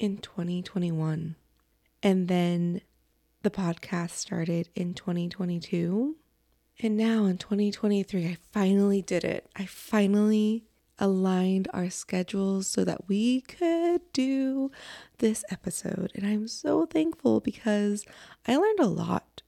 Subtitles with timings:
[0.00, 1.36] in 2021.
[2.02, 2.80] And then
[3.42, 6.16] the podcast started in 2022.
[6.82, 9.46] And now in 2023, I finally did it.
[9.54, 10.64] I finally
[10.98, 14.70] aligned our schedules so that we could do
[15.18, 16.10] this episode.
[16.14, 18.06] And I'm so thankful because
[18.46, 19.42] I learned a lot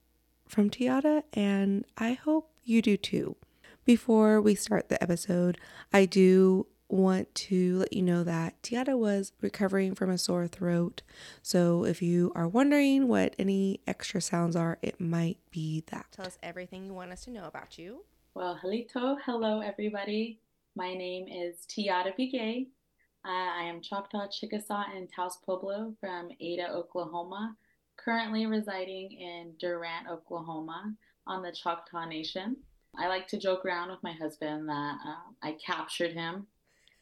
[0.46, 3.36] from T'ata, and I hope you do too.
[3.86, 5.58] Before we start the episode,
[5.92, 11.02] I do want to let you know that T'ata was recovering from a sore throat.
[11.42, 16.06] So if you are wondering what any extra sounds are, it might be that.
[16.12, 18.04] Tell us everything you want us to know about you.
[18.34, 20.38] Well, halito, hello everybody.
[20.76, 22.66] My name is T'ata Begay.
[23.24, 27.56] Uh, I am Choctaw, Chickasaw, and Taos Pueblo from Ada, Oklahoma,
[27.96, 30.92] currently residing in Durant, Oklahoma
[31.26, 32.56] on the Choctaw Nation.
[32.98, 36.48] I like to joke around with my husband that uh, I captured him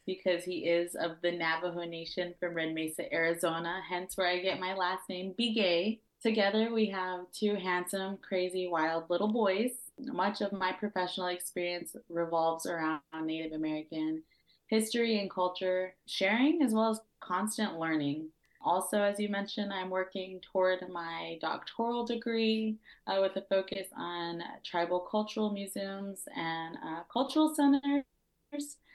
[0.05, 4.59] because he is of the Navajo Nation from Red Mesa, Arizona, hence where I get
[4.59, 5.99] my last name, Begay.
[6.21, 9.71] Together, we have two handsome, crazy, wild little boys.
[9.99, 14.21] Much of my professional experience revolves around Native American
[14.67, 18.27] history and culture sharing, as well as constant learning.
[18.63, 24.43] Also, as you mentioned, I'm working toward my doctoral degree uh, with a focus on
[24.63, 28.03] tribal cultural museums and uh, cultural centers.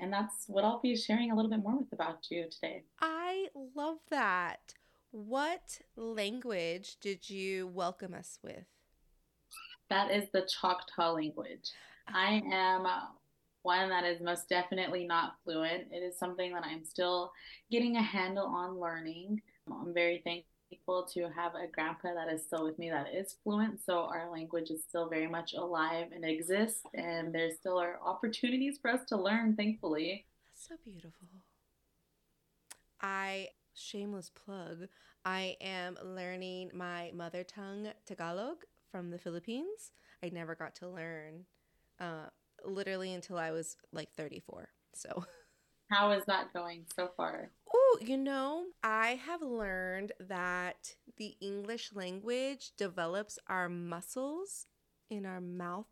[0.01, 2.83] And that's what I'll be sharing a little bit more with about you today.
[3.01, 4.75] I love that.
[5.11, 8.67] What language did you welcome us with?
[9.89, 11.71] That is the Choctaw language.
[12.09, 12.12] Ah.
[12.15, 12.87] I am
[13.62, 15.84] one that is most definitely not fluent.
[15.91, 17.33] It is something that I'm still
[17.71, 19.41] getting a handle on learning.
[19.71, 20.56] I'm very thankful
[21.14, 23.81] to have a grandpa that is still with me that is fluent.
[23.84, 28.78] So our language is still very much alive and exists, and there still are opportunities
[28.81, 30.27] for us to learn, thankfully.
[30.53, 31.28] That's so beautiful.
[33.00, 34.88] I, shameless plug,
[35.25, 38.59] I am learning my mother tongue Tagalog
[38.91, 39.93] from the Philippines.
[40.22, 41.44] I never got to learn
[42.00, 42.26] uh,
[42.65, 44.69] literally until I was like 34.
[44.94, 45.25] So.
[45.91, 47.50] How is that going so far?
[47.76, 54.66] Oh, you know, I have learned that the English language develops our muscles
[55.10, 55.87] in our mouth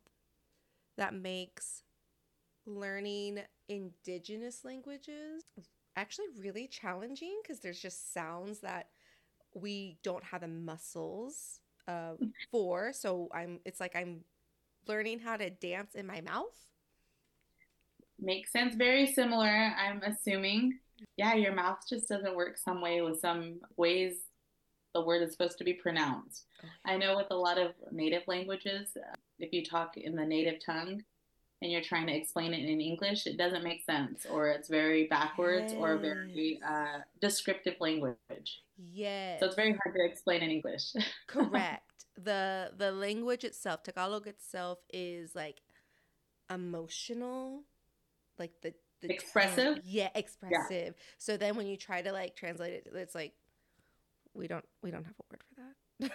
[0.96, 1.82] that makes
[2.66, 5.44] learning indigenous languages
[5.96, 8.88] actually really challenging because there's just sounds that
[9.54, 12.14] we don't have the muscles uh,
[12.50, 12.92] for.
[12.92, 14.24] So I'm it's like I'm
[14.88, 16.56] learning how to dance in my mouth
[18.18, 18.74] Makes sense.
[18.74, 20.80] Very similar, I'm assuming.
[21.16, 24.14] Yeah, your mouth just doesn't work some way with some ways
[24.94, 26.46] the word is supposed to be pronounced.
[26.84, 28.96] I know with a lot of native languages,
[29.38, 31.02] if you talk in the native tongue
[31.60, 35.06] and you're trying to explain it in English, it doesn't make sense, or it's very
[35.08, 35.80] backwards yes.
[35.80, 38.62] or very uh, descriptive language.
[38.76, 39.40] Yes.
[39.40, 40.92] So it's very hard to explain in English.
[41.26, 42.04] Correct.
[42.16, 45.60] the The language itself, Tagalog itself, is like
[46.50, 47.64] emotional
[48.38, 48.74] like the,
[49.08, 49.76] the expressive.
[49.76, 49.80] Tone.
[49.84, 50.70] Yeah, expressive.
[50.70, 50.90] Yeah.
[51.18, 53.32] So then when you try to like translate it, it's like
[54.34, 56.12] we don't we don't have a word for that.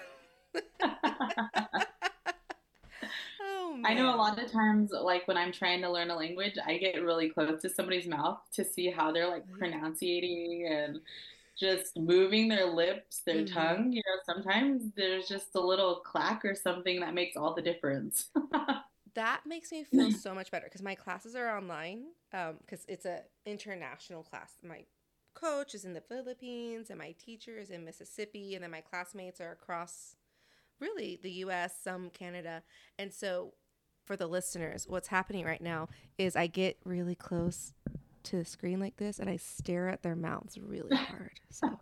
[3.41, 6.57] oh, I know a lot of times, like when I'm trying to learn a language,
[6.65, 10.99] I get really close to somebody's mouth to see how they're like pronunciating and
[11.57, 13.53] just moving their lips, their mm-hmm.
[13.53, 13.91] tongue.
[13.91, 18.29] You know, sometimes there's just a little clack or something that makes all the difference
[19.15, 23.05] that makes me feel so much better because my classes are online because um, it's
[23.05, 24.53] a international class.
[24.63, 24.85] My
[25.33, 29.39] coach is in the philippines and my teacher is in mississippi and then my classmates
[29.39, 30.15] are across
[30.79, 32.63] really the us some canada.
[32.97, 33.53] And so
[34.05, 35.87] for the listeners what's happening right now
[36.17, 37.73] is i get really close
[38.23, 41.39] to the screen like this and i stare at their mouths really hard.
[41.49, 41.79] So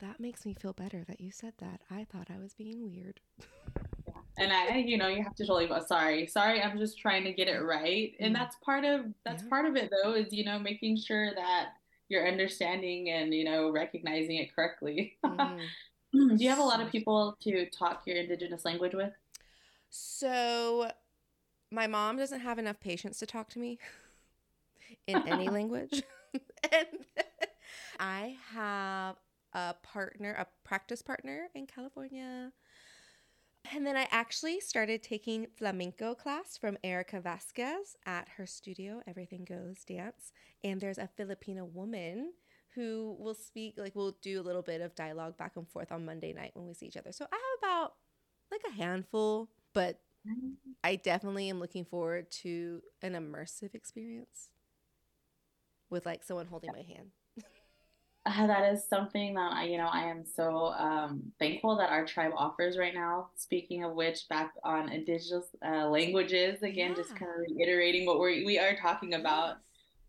[0.00, 1.82] that makes me feel better that you said that.
[1.90, 3.20] I thought i was being weird
[4.38, 7.32] and I, you know, you have to totally go, sorry, sorry, I'm just trying to
[7.32, 8.12] get it right.
[8.20, 8.38] And mm.
[8.38, 9.48] that's part of that's yeah.
[9.48, 11.70] part of it though, is you know, making sure that
[12.10, 15.16] you're understanding and, you know, recognizing it correctly.
[15.24, 15.60] Mm.
[16.12, 19.12] Do you have a lot of people to talk your indigenous language with?
[19.90, 20.90] So
[21.70, 23.78] my mom doesn't have enough patience to talk to me
[25.06, 26.02] in any language.
[26.72, 26.86] and
[27.98, 29.16] I have
[29.52, 32.52] a partner, a practice partner in California
[33.72, 39.44] and then I actually started taking flamenco class from Erica Vasquez at her studio, Everything
[39.44, 40.32] Goes Dance.
[40.64, 42.32] And there's a Filipino woman
[42.74, 46.04] who will speak, like, we'll do a little bit of dialogue back and forth on
[46.04, 47.12] Monday night when we see each other.
[47.12, 47.94] So I have about
[48.50, 50.52] like a handful, but mm-hmm.
[50.82, 54.50] I definitely am looking forward to an immersive experience
[55.90, 57.10] with like someone holding my hand.
[58.46, 62.32] That is something that I, you know, I am so um, thankful that our tribe
[62.36, 63.28] offers right now.
[63.34, 66.96] Speaking of which, back on indigenous uh, languages, again, yeah.
[66.96, 69.56] just kind of reiterating what we we are talking about.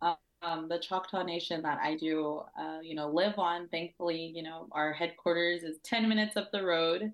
[0.02, 0.18] Yes.
[0.44, 3.68] Um, the Choctaw Nation that I do, uh, you know, live on.
[3.68, 7.14] Thankfully, you know, our headquarters is ten minutes up the road,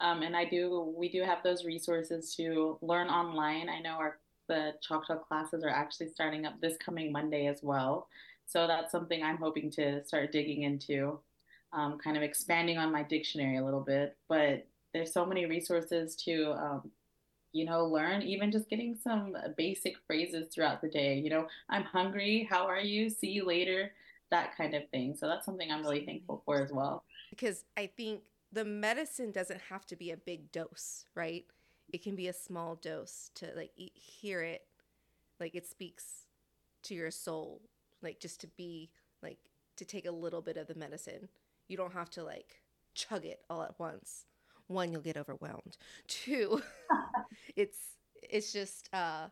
[0.00, 3.68] um, and I do we do have those resources to learn online.
[3.68, 4.18] I know our
[4.48, 8.08] the Choctaw classes are actually starting up this coming Monday as well.
[8.48, 11.20] So that's something I'm hoping to start digging into,
[11.74, 14.16] um, kind of expanding on my dictionary a little bit.
[14.26, 16.90] But there's so many resources to, um,
[17.52, 21.18] you know, learn, even just getting some basic phrases throughout the day.
[21.18, 22.48] You know, I'm hungry.
[22.48, 23.10] How are you?
[23.10, 23.92] See you later.
[24.30, 25.14] That kind of thing.
[25.14, 27.04] So that's something I'm really thankful for as well.
[27.28, 31.44] Because I think the medicine doesn't have to be a big dose, right?
[31.92, 34.62] It can be a small dose to like hear it,
[35.38, 36.24] like it speaks
[36.84, 37.60] to your soul
[38.02, 38.90] like just to be
[39.22, 39.38] like
[39.76, 41.28] to take a little bit of the medicine.
[41.68, 42.60] You don't have to like
[42.94, 44.24] chug it all at once.
[44.66, 45.76] One, you'll get overwhelmed.
[46.06, 46.62] Two,
[47.56, 47.78] it's
[48.22, 49.28] it's just uh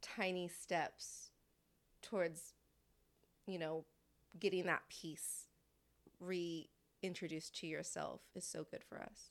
[0.00, 1.30] tiny steps
[2.02, 2.54] towards
[3.46, 3.84] you know
[4.38, 5.46] getting that peace
[6.20, 9.30] reintroduced to yourself is so good for us.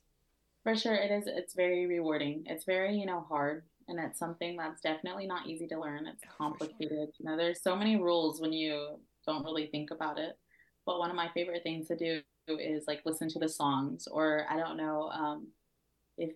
[0.63, 2.43] For sure it is it's very rewarding.
[2.45, 6.07] It's very, you know, hard and it's something that's definitely not easy to learn.
[6.07, 7.09] It's complicated.
[7.17, 10.37] You know, there's so many rules when you don't really think about it.
[10.85, 14.45] But one of my favorite things to do is like listen to the songs, or
[14.49, 15.47] I don't know um,
[16.17, 16.31] if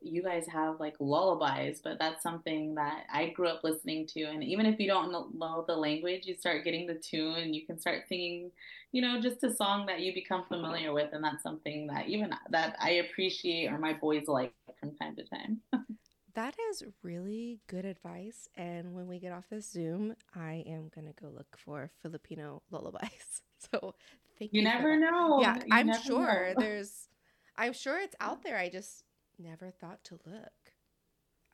[0.00, 4.24] you guys have like lullabies, but that's something that I grew up listening to.
[4.24, 7.66] And even if you don't know the language, you start getting the tune and you
[7.66, 8.50] can start singing,
[8.92, 11.10] you know, just a song that you become familiar with.
[11.12, 15.24] And that's something that even that I appreciate or my boys like from time to
[15.24, 15.60] time.
[16.34, 18.48] That is really good advice.
[18.56, 22.62] And when we get off this Zoom, I am going to go look for Filipino
[22.70, 23.42] lullabies.
[23.72, 23.94] So
[24.38, 24.58] thank you.
[24.58, 25.40] You never know.
[25.40, 26.54] Yeah, you I'm sure know.
[26.60, 27.08] there's,
[27.56, 28.58] I'm sure it's out there.
[28.58, 29.04] I just
[29.38, 30.52] never thought to look.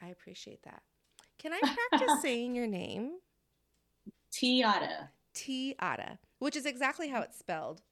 [0.02, 0.82] I appreciate that.
[1.38, 3.18] Can I practice saying your name?
[4.32, 5.10] T'ata.
[5.34, 7.82] T'ata, which is exactly how it's spelled.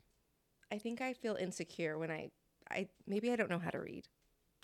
[0.72, 2.30] I think I feel insecure when I,
[2.68, 4.08] I maybe I don't know how to read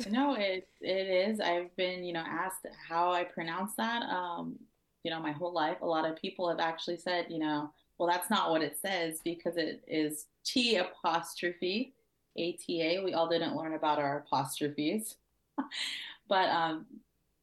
[0.08, 1.40] no, it it is.
[1.40, 4.02] I've been, you know, asked how I pronounce that.
[4.02, 4.58] Um,
[5.02, 5.78] you know, my whole life.
[5.82, 9.20] A lot of people have actually said, you know, well, that's not what it says
[9.24, 11.94] because it is T apostrophe
[12.36, 13.04] A T A.
[13.04, 15.16] We all didn't learn about our apostrophes,
[16.28, 16.86] but um,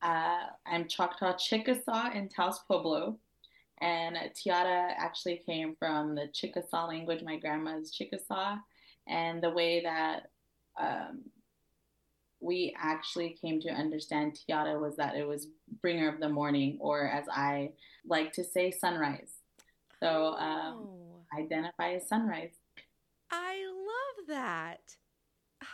[0.01, 3.17] uh, I'm Choctaw Chickasaw in Taos Pueblo.
[3.79, 7.23] And T'ata actually came from the Chickasaw language.
[7.23, 8.57] My grandma's Chickasaw.
[9.07, 10.27] And the way that
[10.79, 11.23] um,
[12.41, 15.47] we actually came to understand T'ata was that it was
[15.81, 17.71] bringer of the morning, or as I
[18.05, 19.31] like to say, sunrise.
[20.01, 21.39] So um, oh.
[21.39, 22.53] identify as sunrise.
[23.29, 24.95] I love that.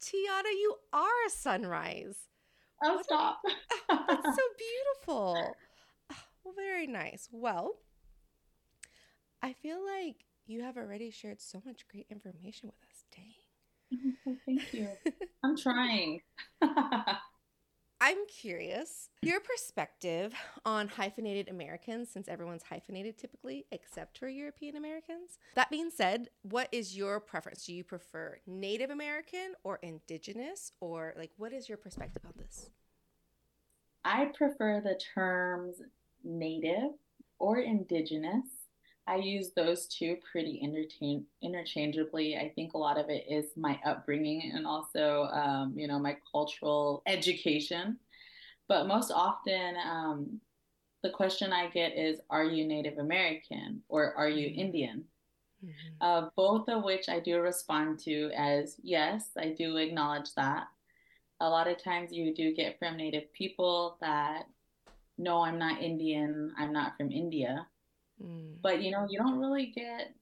[0.00, 2.16] T'ata, you are a sunrise.
[2.82, 3.40] Oh, what stop.
[3.90, 5.56] A, that's so beautiful.
[6.44, 7.28] Well, very nice.
[7.30, 7.74] Well,
[9.42, 12.87] I feel like you have already shared so much great information with us.
[13.90, 14.38] Dang.
[14.46, 14.88] Thank you.
[15.42, 16.20] I'm trying.
[18.00, 20.32] I'm curious your perspective
[20.64, 25.38] on hyphenated Americans, since everyone's hyphenated typically, except for European Americans.
[25.56, 27.66] That being said, what is your preference?
[27.66, 32.70] Do you prefer Native American or Indigenous, or like what is your perspective on this?
[34.04, 35.82] I prefer the terms
[36.22, 36.92] Native
[37.40, 38.46] or Indigenous
[39.08, 42.36] I use those two pretty interchange- interchangeably.
[42.36, 46.18] I think a lot of it is my upbringing and also, um, you know, my
[46.30, 47.98] cultural education.
[48.68, 50.40] But most often, um,
[51.02, 54.60] the question I get is, Are you Native American or are you mm-hmm.
[54.60, 55.04] Indian?
[55.64, 56.02] Mm-hmm.
[56.02, 60.66] Uh, both of which I do respond to as yes, I do acknowledge that.
[61.40, 64.44] A lot of times you do get from Native people that,
[65.16, 67.66] no, I'm not Indian, I'm not from India.
[68.22, 68.54] Mm.
[68.62, 70.14] But you know, you don't really get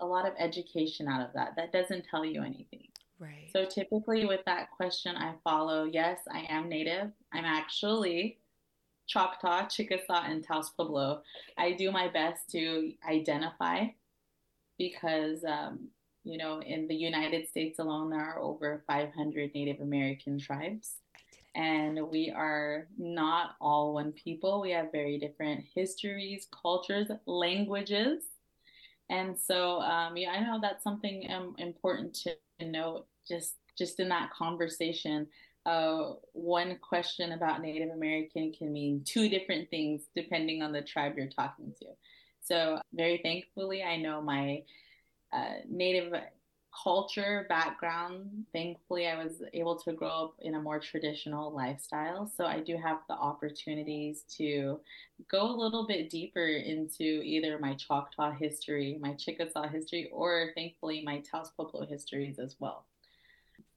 [0.00, 1.54] a lot of education out of that.
[1.56, 2.88] That doesn't tell you anything.
[3.18, 3.48] Right.
[3.52, 7.12] So typically with that question, I follow yes, I am native.
[7.32, 8.38] I'm actually
[9.06, 11.22] Choctaw, Chickasaw, and Taos Pueblo.
[11.56, 13.86] I do my best to identify
[14.78, 15.88] because, um,
[16.24, 20.96] you know, in the United States alone, there are over 500 Native American tribes
[21.54, 24.60] and we are not all one people.
[24.60, 28.24] We have very different histories, cultures, languages.
[29.10, 34.08] And so, um, yeah, I know that's something um, important to note just just in
[34.08, 35.26] that conversation.
[35.66, 41.14] Uh, one question about Native American can mean two different things depending on the tribe
[41.16, 41.86] you're talking to.
[42.40, 44.62] So, very thankfully, I know my
[45.32, 46.12] uh, Native
[46.82, 52.30] culture background, thankfully, I was able to grow up in a more traditional lifestyle.
[52.36, 54.80] So I do have the opportunities to
[55.30, 61.02] go a little bit deeper into either my Choctaw history, my Chickasaw history, or thankfully
[61.04, 62.86] my Taos Pueblo histories as well.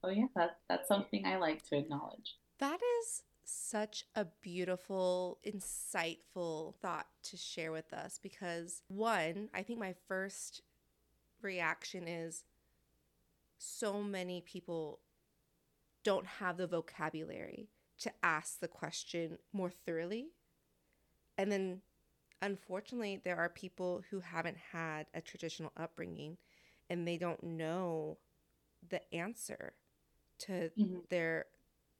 [0.02, 2.36] So yeah, that, that's something I like to acknowledge.
[2.60, 9.80] That is such a beautiful, insightful thought to share with us because, one, I think
[9.80, 10.62] my first
[11.42, 12.44] reaction is
[13.58, 15.00] so many people
[16.04, 20.28] don't have the vocabulary to ask the question more thoroughly.
[21.38, 21.82] And then,
[22.42, 26.38] unfortunately, there are people who haven't had a traditional upbringing
[26.90, 28.18] and they don't know
[28.90, 29.74] the answer
[30.40, 31.00] to mm-hmm.
[31.10, 31.46] their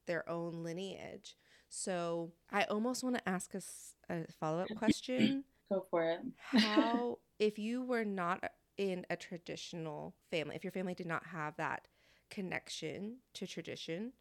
[0.06, 1.36] their own lineage.
[1.70, 5.44] So I almost want to ask us a, a follow up question.
[5.70, 6.20] Go for it.
[6.38, 8.42] How, if you were not
[8.78, 11.88] in a traditional family, if your family did not have that
[12.30, 14.14] connection to tradition,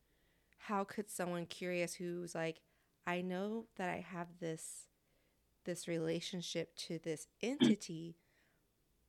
[0.59, 2.61] how could someone curious who's like,
[3.07, 4.89] I know that I have this
[5.65, 8.17] this relationship to this entity,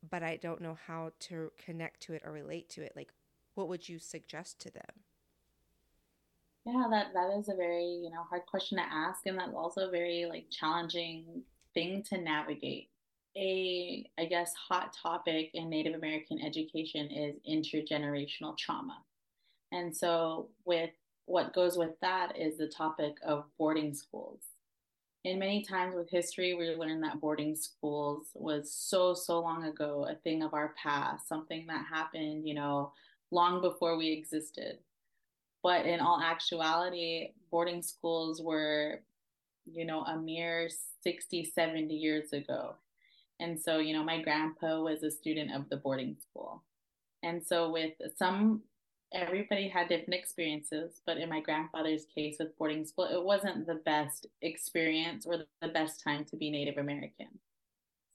[0.10, 2.94] but I don't know how to connect to it or relate to it.
[2.96, 3.14] Like,
[3.56, 5.04] what would you suggest to them?
[6.66, 9.88] Yeah, that that is a very, you know, hard question to ask and that's also
[9.88, 12.90] a very like challenging thing to navigate.
[13.38, 19.04] A I guess hot topic in Native American education is intergenerational trauma.
[19.72, 20.90] And so with
[21.26, 24.42] what goes with that is the topic of boarding schools.
[25.26, 30.08] And many times with history, we learn that boarding schools was so, so long ago,
[30.10, 32.94] a thing of our past, something that happened, you know,
[33.30, 34.78] long before we existed.
[35.62, 39.02] But in all actuality, boarding schools were,
[39.66, 40.70] you know, a mere
[41.04, 42.76] 60, 70 years ago.
[43.40, 46.64] And so, you know, my grandpa was a student of the boarding school.
[47.24, 48.62] And so, with some,
[49.14, 53.82] everybody had different experiences, but in my grandfather's case with boarding school, it wasn't the
[53.86, 57.40] best experience or the best time to be Native American.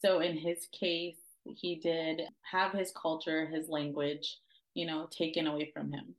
[0.05, 4.38] So, in his case, he did have his culture, his language,
[4.75, 6.14] you know, taken away from him.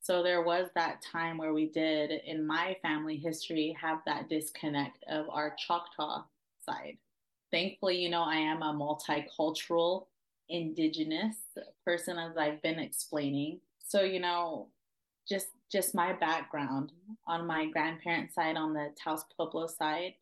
[0.00, 5.04] So there was that time where we did, in my family history, have that disconnect
[5.08, 6.24] of our Choctaw
[6.64, 6.96] side.
[7.50, 10.06] Thankfully, you know, I am a multicultural,
[10.48, 11.36] indigenous
[11.84, 13.60] person, as I've been explaining.
[13.78, 14.68] So, you know,
[15.28, 16.92] just just my background
[17.26, 20.14] on my grandparents' side, on the Taos Pueblo side,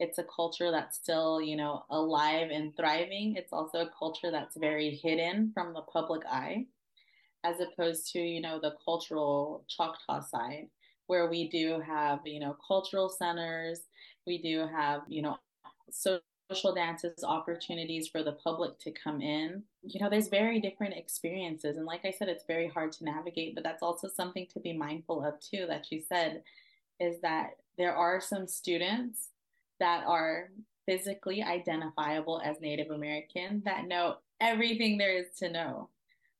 [0.00, 3.36] it's a culture that's still, you know, alive and thriving.
[3.36, 6.66] It's also a culture that's very hidden from the public eye
[7.44, 10.66] as opposed to you know the cultural choctaw side
[11.06, 13.82] where we do have you know cultural centers
[14.26, 15.36] we do have you know
[15.90, 16.20] social
[16.74, 19.62] dances opportunities for the public to come in.
[19.82, 23.54] You know there's very different experiences and like i said it's very hard to navigate
[23.54, 26.42] but that's also something to be mindful of too that you said
[27.00, 29.28] is that there are some students
[29.80, 30.50] that are
[30.86, 35.88] physically identifiable as native american that know everything there is to know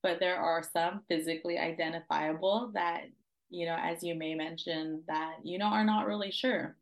[0.02, 3.02] but there are some physically identifiable that
[3.50, 6.76] you know as you may mention that you know are not really sure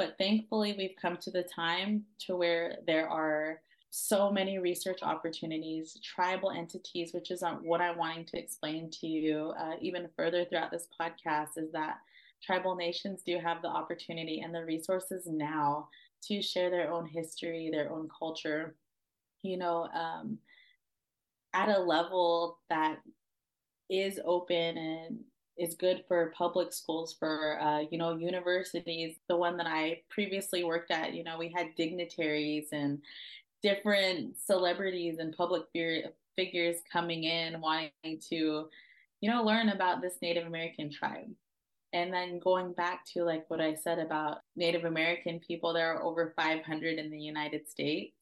[0.00, 5.98] but thankfully we've come to the time to where there are so many research opportunities
[6.02, 10.70] tribal entities which is what i'm wanting to explain to you uh, even further throughout
[10.70, 11.98] this podcast is that
[12.42, 15.86] tribal nations do have the opportunity and the resources now
[16.22, 18.74] to share their own history their own culture.
[19.42, 20.38] You know um,
[21.52, 22.98] at a level that
[23.88, 25.18] is open and
[25.58, 30.64] is good for public schools for uh, you know universities the one that i previously
[30.64, 33.00] worked at you know we had dignitaries and
[33.62, 35.62] different celebrities and public
[36.36, 38.68] figures coming in wanting to
[39.20, 41.30] you know learn about this native american tribe
[41.92, 46.02] and then going back to like what i said about native american people there are
[46.02, 48.14] over 500 in the united states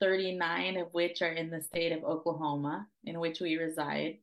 [0.00, 4.18] 39 of which are in the state of Oklahoma, in which we reside.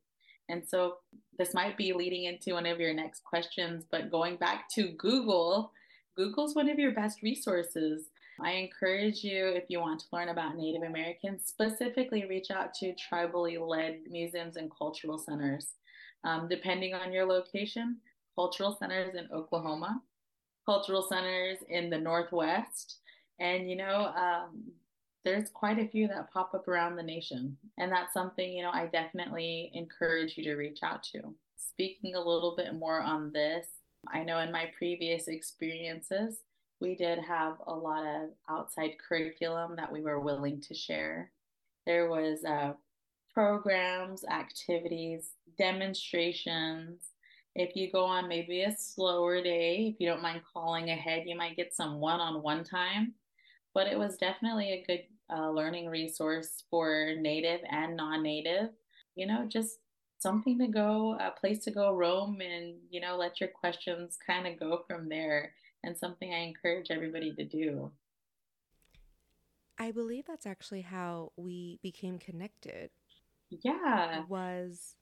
[0.50, 0.96] And so
[1.38, 5.72] this might be leading into one of your next questions, but going back to Google,
[6.16, 8.10] Google's one of your best resources.
[8.40, 12.94] I encourage you, if you want to learn about Native Americans, specifically reach out to
[12.94, 15.68] tribally led museums and cultural centers.
[16.24, 17.98] Um, depending on your location,
[18.36, 20.02] cultural centers in Oklahoma,
[20.66, 23.00] cultural centers in the Northwest,
[23.40, 24.64] and you know, um,
[25.26, 27.58] there's quite a few that pop up around the nation.
[27.78, 31.34] And that's something, you know, I definitely encourage you to reach out to.
[31.58, 33.68] Speaking a little bit more on this,
[34.14, 36.40] I know in my previous experiences,
[36.80, 41.32] we did have a lot of outside curriculum that we were willing to share.
[41.86, 42.76] There was a
[43.34, 47.02] programs, activities, demonstrations.
[47.56, 51.36] If you go on maybe a slower day, if you don't mind calling ahead, you
[51.36, 53.14] might get some one on one time.
[53.78, 58.70] But it was definitely a good uh, learning resource for native and non native.
[59.14, 59.78] You know, just
[60.18, 64.48] something to go, a place to go roam and, you know, let your questions kind
[64.48, 65.54] of go from there.
[65.84, 67.92] And something I encourage everybody to do.
[69.78, 72.90] I believe that's actually how we became connected.
[73.52, 74.24] Yeah.
[74.28, 74.96] Was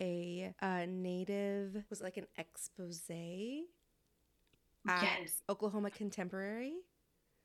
[0.00, 3.00] a, a native, was like an expose
[5.02, 5.42] yes.
[5.48, 6.74] Oklahoma Contemporary.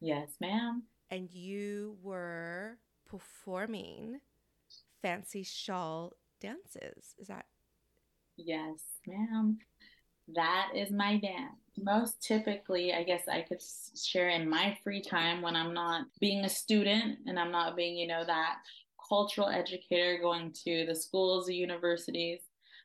[0.02, 0.84] Yes, ma'am.
[1.12, 4.20] And you were performing
[5.02, 7.16] fancy shawl dances.
[7.20, 7.46] Is that?
[8.36, 9.60] Yes, ma'am.
[10.34, 11.60] That is my dance.
[11.78, 13.62] Most typically, I guess I could
[14.04, 17.98] share in my free time when I'm not being a student and I'm not being,
[17.98, 18.56] you know, that
[19.08, 22.40] cultural educator going to the schools, the universities.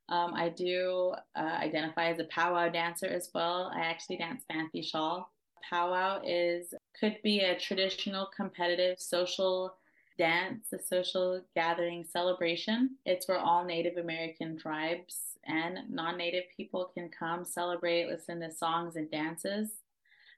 [0.09, 3.73] Um, I do uh, identify as a powwow dancer as well.
[3.75, 5.31] I actually dance fancy shawl.
[5.69, 9.77] Powwow is could be a traditional competitive social
[10.19, 12.97] dance, a social gathering celebration.
[13.05, 18.51] It's where all Native American tribes and non Native people can come celebrate, listen to
[18.51, 19.71] songs and dances.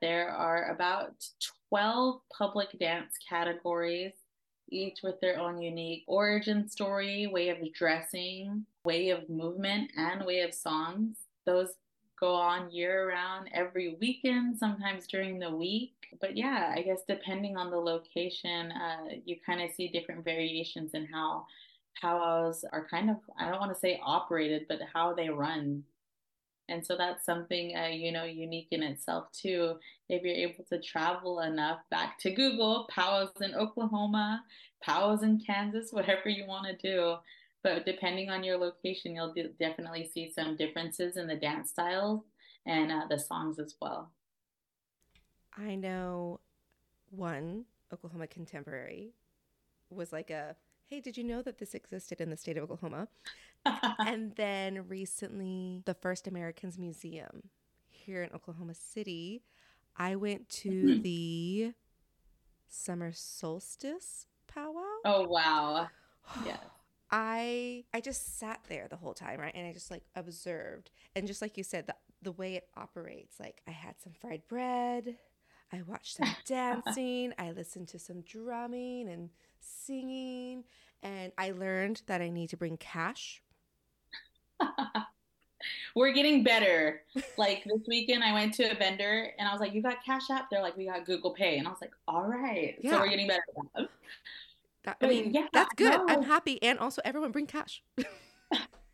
[0.00, 1.26] There are about
[1.70, 4.12] 12 public dance categories,
[4.68, 10.40] each with their own unique origin story, way of dressing, way of movement, and way
[10.40, 11.16] of songs.
[11.46, 11.70] Those
[12.20, 15.92] go on year round every weekend, sometimes during the week.
[16.20, 20.92] But yeah, I guess depending on the location, uh, you kind of see different variations
[20.94, 21.46] in how
[22.00, 25.84] powwows are kind of, I don't want to say operated, but how they run.
[26.68, 29.76] And so that's something, uh, you know, unique in itself too.
[30.08, 34.44] If you're able to travel enough back to Google, powwows in Oklahoma,
[34.82, 37.16] powwows in Kansas, whatever you want to do,
[37.62, 42.22] but depending on your location, you'll definitely see some differences in the dance styles
[42.66, 44.12] and uh, the songs as well.
[45.56, 46.40] I know
[47.10, 49.14] one Oklahoma Contemporary
[49.90, 50.56] was like a
[50.88, 53.08] hey, did you know that this existed in the state of Oklahoma?
[53.98, 57.50] and then recently, the First Americans Museum
[57.90, 59.42] here in Oklahoma City,
[59.96, 61.02] I went to mm-hmm.
[61.02, 61.72] the
[62.68, 64.82] summer solstice powwow.
[65.04, 65.88] Oh, wow.
[66.44, 66.58] Yes.
[67.10, 69.54] I I just sat there the whole time, right?
[69.54, 70.90] And I just like observed.
[71.16, 74.42] And just like you said, the the way it operates, like I had some fried
[74.48, 75.16] bread,
[75.72, 80.64] I watched some dancing, I listened to some drumming and singing,
[81.02, 83.42] and I learned that I need to bring cash.
[85.94, 87.02] We're getting better.
[87.36, 90.30] Like this weekend, I went to a vendor and I was like, "You got Cash
[90.30, 92.92] App?" They're like, "We got Google Pay," and I was like, "All right." Yeah.
[92.92, 93.42] So we're getting better.
[94.84, 95.90] That, I mean, yeah, that's good.
[95.90, 96.06] No.
[96.08, 96.62] I'm happy.
[96.62, 97.82] And also, everyone bring cash.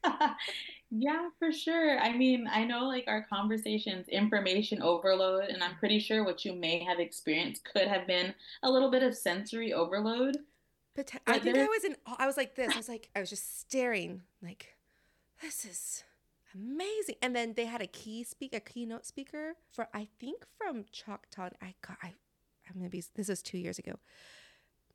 [0.90, 1.98] yeah, for sure.
[1.98, 6.54] I mean, I know like our conversations, information overload, and I'm pretty sure what you
[6.54, 10.38] may have experienced could have been a little bit of sensory overload.
[10.96, 12.72] But I think I was in, I was like this.
[12.72, 14.76] I was like, I was just staring, like,
[15.42, 16.04] this is
[16.54, 17.16] amazing.
[17.20, 21.50] And then they had a key speak, a keynote speaker for, I think from Choctaw.
[21.60, 22.14] I got, I,
[22.68, 23.02] I'm gonna be.
[23.16, 23.98] This is two years ago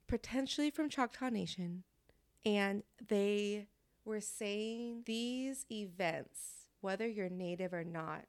[0.09, 1.83] potentially from Choctaw Nation,
[2.45, 3.67] and they
[4.03, 8.25] were saying these events, whether you're native or not,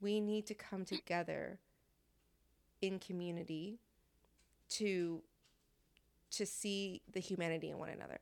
[0.00, 1.60] we need to come together
[2.82, 3.78] in community
[4.68, 5.22] to
[6.32, 8.18] to see the humanity in one another.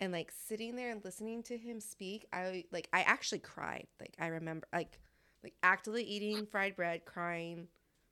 [0.00, 3.86] And like sitting there and listening to him speak i like i actually cried.
[4.00, 4.98] Like i remember like
[5.44, 7.68] like actively eating fried bread crying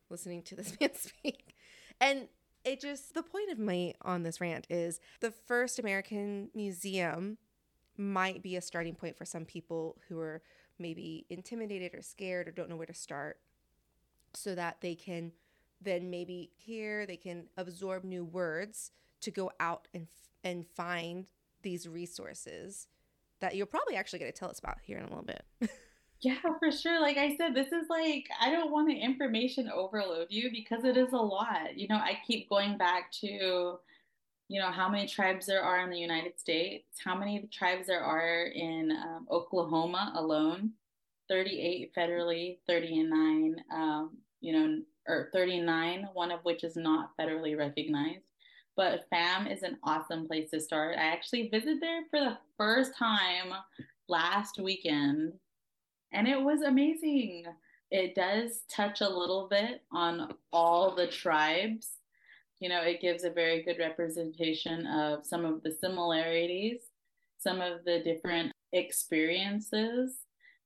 [0.09, 1.57] listening to this man speak.
[2.01, 2.29] And
[2.65, 7.39] it just the point of me on this rant is the first American museum
[7.97, 10.43] might be a starting point for some people who are
[10.79, 13.41] maybe intimidated or scared or don't know where to start
[14.35, 15.33] so that they can
[15.81, 18.91] then maybe hear they can absorb new words
[19.21, 20.07] to go out and
[20.45, 21.27] and find
[21.63, 22.87] these resources
[23.41, 25.45] that you're probably actually going to tell us about here in a little bit.
[26.21, 27.01] Yeah, for sure.
[27.01, 30.97] Like I said, this is like, I don't want to information overload you because it
[30.97, 31.77] is a lot.
[31.77, 33.79] You know, I keep going back to,
[34.49, 38.03] you know, how many tribes there are in the United States, how many tribes there
[38.03, 40.73] are in um, Oklahoma alone,
[41.29, 48.25] 38 federally, 39, um, you know, or 39, one of which is not federally recognized.
[48.77, 50.97] But FAM is an awesome place to start.
[50.99, 53.53] I actually visited there for the first time
[54.09, 55.33] last weekend
[56.13, 57.45] and it was amazing.
[57.91, 61.89] It does touch a little bit on all the tribes.
[62.61, 66.81] You know, it gives a very good representation of some of the similarities
[67.39, 70.17] some of the different experiences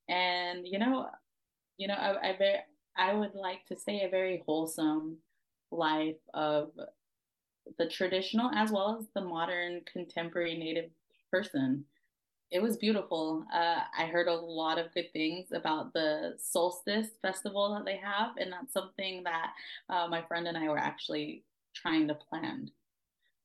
[0.09, 1.07] and you know
[1.77, 2.59] you know I, I very
[2.97, 5.19] I would like to say a very wholesome
[5.71, 6.71] life of
[7.79, 10.91] the traditional as well as the modern contemporary native
[11.31, 11.85] person
[12.53, 13.45] it was beautiful.
[13.53, 18.37] Uh, I heard a lot of good things about the solstice festival that they have,
[18.37, 19.53] and that's something that
[19.89, 22.71] uh, my friend and I were actually trying to plan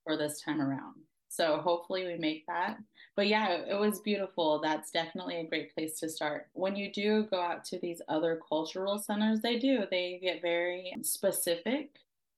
[0.04, 0.96] for this time around.
[1.30, 2.78] So hopefully we make that.
[3.15, 4.60] But yeah, it was beautiful.
[4.62, 6.48] That's definitely a great place to start.
[6.54, 10.93] When you do go out to these other cultural centers, they do, they get very
[11.02, 11.91] specific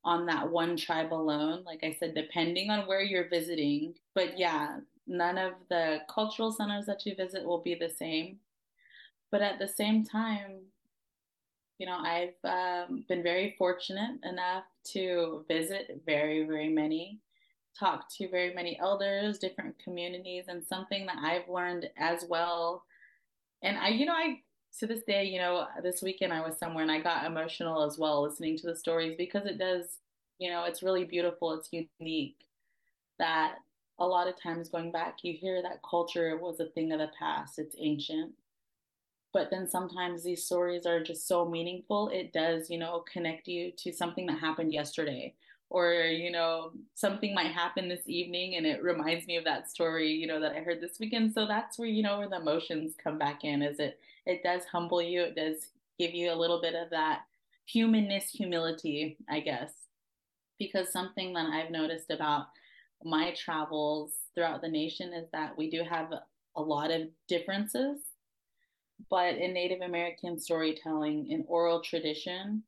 [0.04, 1.64] on that one tribe alone.
[1.66, 3.96] Like I said, depending on where you're visiting.
[4.16, 4.80] But yeah,
[5.10, 8.38] none of the cultural centers that you visit will be the same.
[9.32, 10.62] But at the same time,
[11.80, 17.20] you know, I've um, been very fortunate enough to visit very, very many,
[17.78, 22.84] talk to very many elders, different communities, and something that I've learned as well.
[23.64, 24.42] And I, you know, I
[24.78, 27.98] to this day, you know, this weekend I was somewhere and I got emotional as
[27.98, 29.98] well listening to the stories because it does,
[30.38, 32.38] you know, it's really beautiful, it's unique
[33.18, 33.56] that
[34.00, 37.10] a lot of times going back, you hear that culture was a thing of the
[37.18, 38.34] past, it's ancient.
[39.32, 43.72] But then sometimes these stories are just so meaningful, it does, you know, connect you
[43.78, 45.36] to something that happened yesterday.
[45.72, 50.12] Or, you know, something might happen this evening and it reminds me of that story,
[50.12, 51.32] you know, that I heard this weekend.
[51.32, 54.64] So that's where, you know, where the emotions come back in, is it it does
[54.66, 55.68] humble you, it does
[56.00, 57.22] give you a little bit of that
[57.66, 59.72] humanness, humility, I guess.
[60.58, 62.48] Because something that I've noticed about
[63.04, 66.12] my travels throughout the nation is that we do have
[66.56, 68.00] a lot of differences.
[69.10, 72.64] But in Native American storytelling, in oral tradition,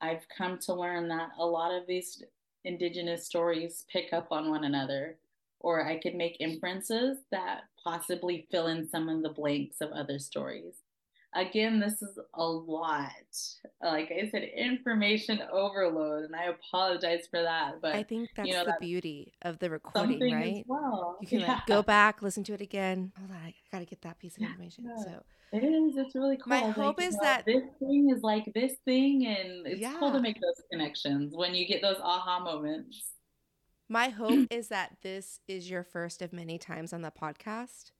[0.00, 2.22] I've come to learn that a lot of these
[2.64, 5.16] indigenous stories pick up on one another,
[5.60, 10.18] or I could make inferences that possibly fill in some of the blanks of other
[10.18, 10.74] stories
[11.34, 13.10] again, this is a lot.
[13.82, 17.80] Like I said, information overload, and I apologize for that.
[17.80, 20.64] But I think that's you know, the that's beauty of the recording, right?
[20.66, 21.18] Well.
[21.20, 21.54] You can yeah.
[21.54, 23.12] like go back, listen to it again.
[23.18, 24.84] Hold on, I gotta get that piece of information.
[24.88, 25.02] Yeah.
[25.04, 25.96] So it is.
[25.96, 26.50] It's really cool.
[26.50, 29.94] My hope is that this thing is like this thing, and it's yeah.
[29.98, 33.12] cool to make those connections when you get those aha moments.
[33.88, 37.92] My hope is that this is your first of many times on the podcast,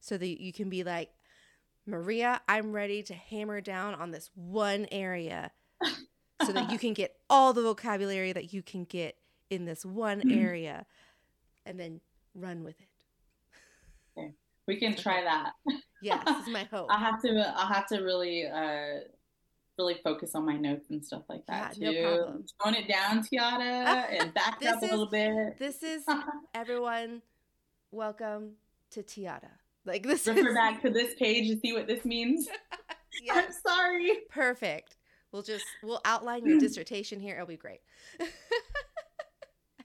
[0.00, 1.10] so that you can be like,
[1.86, 5.50] Maria, I'm ready to hammer down on this one area
[6.44, 9.16] so that you can get all the vocabulary that you can get
[9.48, 10.38] in this one mm-hmm.
[10.38, 10.86] area
[11.66, 12.00] and then
[12.34, 12.86] run with it.
[14.18, 14.32] Okay.
[14.66, 15.52] We can try that.
[16.02, 16.88] yes, this is my hope.
[16.90, 19.00] I have to I have to really uh
[19.78, 22.02] really focus on my notes and stuff like that yeah, too.
[22.02, 22.44] No problem.
[22.62, 25.58] Tone it down, T'ata, and back up a little bit.
[25.58, 26.04] This is
[26.54, 27.22] everyone.
[27.90, 28.52] Welcome
[28.90, 29.59] to T'ata.
[29.84, 30.54] Like this refer is...
[30.54, 32.48] back to this page to see what this means.
[33.22, 33.44] yes.
[33.46, 34.12] I'm sorry.
[34.28, 34.96] Perfect.
[35.32, 36.60] We'll just we'll outline your hmm.
[36.60, 37.36] dissertation here.
[37.36, 37.80] It'll be great.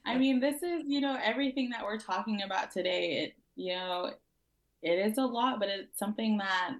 [0.04, 3.24] I mean, this is, you know, everything that we're talking about today.
[3.24, 4.12] It, you know,
[4.82, 6.74] it is a lot, but it's something that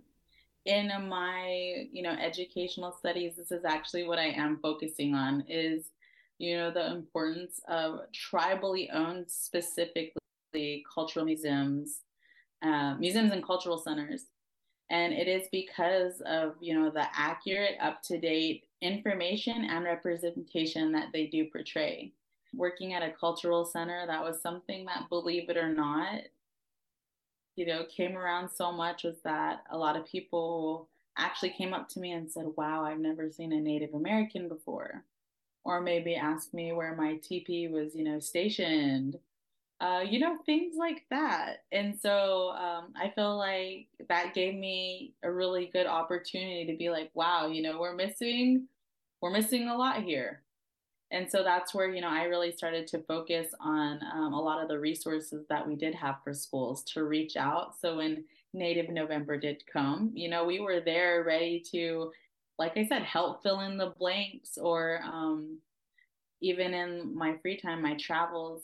[0.65, 5.91] in my, you know, educational studies, this is actually what I am focusing on is,
[6.39, 12.03] you know, the importance of tribally owned specifically cultural museums
[12.67, 14.25] uh, museums and cultural centers.
[14.91, 21.27] And it is because of, you know, the accurate, up-to-date information and representation that they
[21.27, 22.13] do portray.
[22.55, 26.21] Working at a cultural center, that was something that, believe it or not,
[27.57, 31.89] you know, came around so much was that a lot of people actually came up
[31.89, 35.03] to me and said, Wow, I've never seen a Native American before.
[35.65, 39.19] Or maybe asked me where my teepee was, you know, stationed
[39.81, 41.65] uh, you know, things like that.
[41.71, 46.89] And so um, I feel like that gave me a really good opportunity to be
[46.89, 48.69] like, wow, you know, we're missing,
[49.21, 50.43] we're missing a lot here.
[51.11, 54.63] And so that's where, you know, I really started to focus on um, a lot
[54.63, 57.75] of the resources that we did have for schools to reach out.
[57.81, 62.11] So when Native November did come, you know, we were there ready to,
[62.59, 65.59] like I said, help fill in the blanks or um,
[66.41, 68.63] even in my free time, my travels,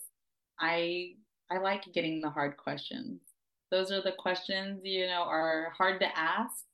[0.62, 1.14] I
[1.50, 3.20] I like getting the hard questions.
[3.70, 6.64] Those are the questions, you know, are hard to ask,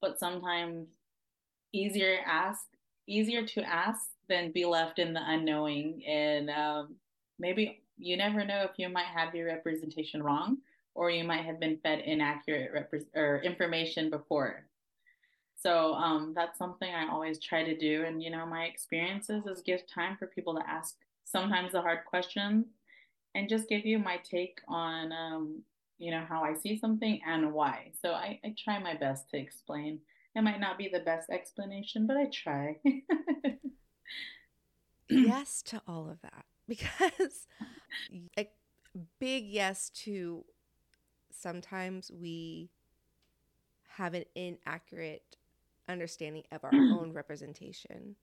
[0.00, 0.88] but sometimes
[1.72, 2.64] easier ask,
[3.06, 6.02] easier to ask than be left in the unknowing.
[6.06, 6.96] And um,
[7.38, 10.58] maybe you never know if you might have your representation wrong,
[10.94, 14.66] or you might have been fed inaccurate rep- or information before.
[15.56, 18.04] So um, that's something I always try to do.
[18.04, 20.96] And you know, my experiences is give time for people to ask
[21.32, 22.66] sometimes the hard questions
[23.34, 25.62] and just give you my take on um,
[26.02, 27.92] you know, how I see something and why.
[28.02, 30.00] So I, I try my best to explain.
[30.34, 32.76] It might not be the best explanation, but I try.
[35.08, 37.46] yes to all of that because
[38.36, 38.48] a
[39.20, 40.44] big yes to
[41.30, 42.70] sometimes we
[43.96, 45.36] have an inaccurate
[45.88, 48.16] understanding of our own representation,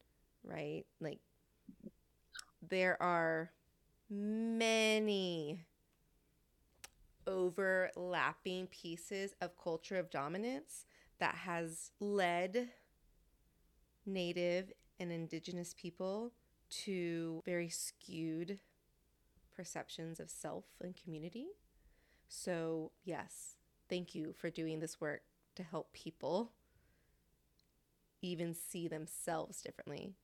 [0.43, 0.83] right?
[0.99, 1.19] Like
[2.67, 3.51] there are
[4.09, 5.65] many
[7.27, 10.85] overlapping pieces of culture of dominance
[11.19, 12.69] that has led
[14.05, 16.31] native and indigenous people
[16.69, 18.59] to very skewed
[19.55, 21.47] perceptions of self and community.
[22.27, 23.55] So, yes,
[23.89, 25.21] thank you for doing this work
[25.55, 26.51] to help people
[28.21, 30.15] even see themselves differently.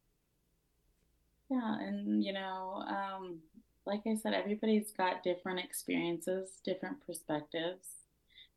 [1.50, 3.40] Yeah, and you know, um,
[3.86, 7.88] like I said, everybody's got different experiences, different perspectives.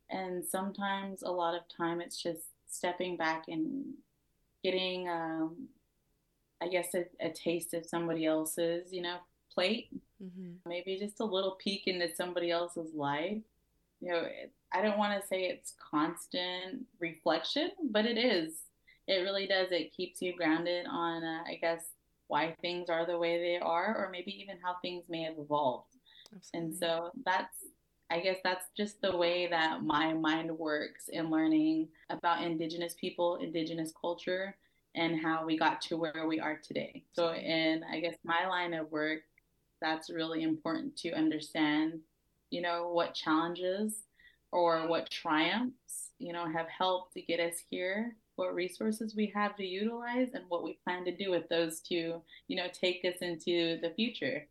[0.09, 3.93] And sometimes, a lot of time, it's just stepping back and
[4.63, 5.67] getting, um,
[6.61, 9.17] I guess, a, a, taste of somebody else's, you know,
[9.53, 9.89] plate.
[10.23, 10.67] Mm-hmm.
[10.67, 13.43] Maybe just a little peek into somebody else's life.
[14.01, 18.53] You know, it, I don't want to say it's constant reflection, but it is.
[19.07, 19.67] It really does.
[19.71, 21.85] It keeps you grounded on, uh, I guess,
[22.29, 25.95] why things are the way they are, or maybe even how things may have evolved.
[26.33, 26.69] Absolutely.
[26.69, 27.57] And so that's,
[28.11, 33.37] I guess that's just the way that my mind works in learning about Indigenous people,
[33.37, 34.55] Indigenous culture,
[34.95, 37.03] and how we got to where we are today.
[37.13, 39.21] So, in I guess my line of work,
[39.81, 41.99] that's really important to understand,
[42.51, 44.03] you know, what challenges
[44.51, 49.55] or what triumphs, you know, have helped to get us here what resources we have
[49.57, 53.17] to utilize and what we plan to do with those to, you know, take us
[53.21, 54.47] into the future.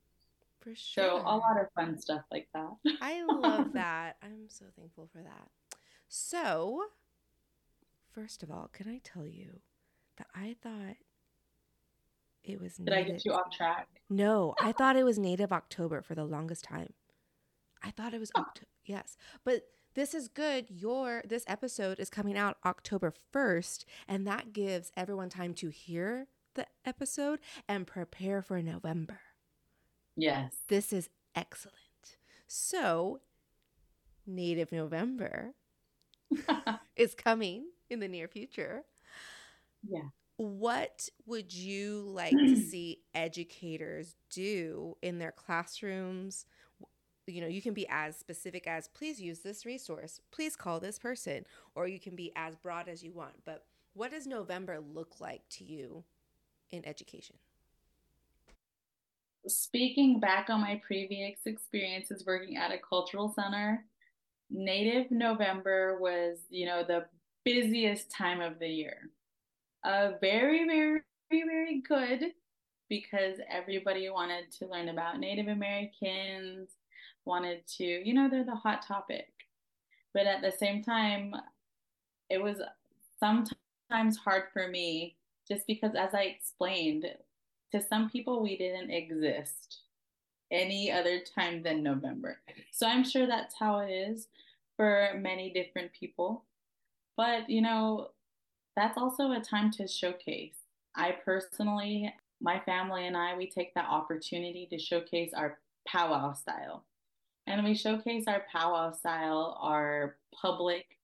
[0.60, 1.04] For sure.
[1.04, 2.70] So a lot of fun stuff like that.
[3.00, 4.16] I love that.
[4.22, 5.48] I'm so thankful for that.
[6.08, 6.84] So,
[8.14, 9.60] first of all, can I tell you
[10.18, 10.96] that I thought
[12.44, 13.06] it was Did native...
[13.06, 13.88] I get you off track?
[14.10, 16.92] No, I thought it was native October for the longest time.
[17.82, 18.68] I thought it was October.
[18.84, 19.16] Yes.
[19.44, 19.62] But
[19.98, 20.66] this is good.
[20.70, 26.28] Your this episode is coming out October 1st, and that gives everyone time to hear
[26.54, 29.18] the episode and prepare for November.
[30.14, 30.54] Yes.
[30.68, 31.74] This is excellent.
[32.46, 33.22] So,
[34.24, 35.54] Native November
[36.96, 38.84] is coming in the near future.
[39.82, 40.10] Yeah.
[40.36, 46.46] What would you like to see educators do in their classrooms
[47.32, 50.98] you know, you can be as specific as please use this resource, please call this
[50.98, 53.44] person, or you can be as broad as you want.
[53.44, 53.64] But
[53.94, 56.04] what does November look like to you
[56.70, 57.36] in education?
[59.46, 63.84] Speaking back on my previous experiences working at a cultural center,
[64.50, 67.06] Native November was, you know, the
[67.44, 69.10] busiest time of the year.
[69.84, 72.32] Uh, very, very, very good
[72.88, 76.70] because everybody wanted to learn about Native Americans,
[77.28, 79.28] wanted to, you know, they're the hot topic.
[80.14, 81.34] But at the same time,
[82.28, 82.56] it was
[83.20, 87.06] sometimes hard for me just because, as I explained,
[87.72, 89.82] to some people, we didn't exist
[90.50, 92.38] any other time than November.
[92.72, 94.28] So I'm sure that's how it is
[94.76, 96.44] for many different people.
[97.16, 98.08] But, you know,
[98.76, 100.56] that's also a time to showcase.
[100.96, 106.84] I personally, my family and I, we take that opportunity to showcase our powwow style.
[107.48, 110.98] And we showcase our powwow style, our public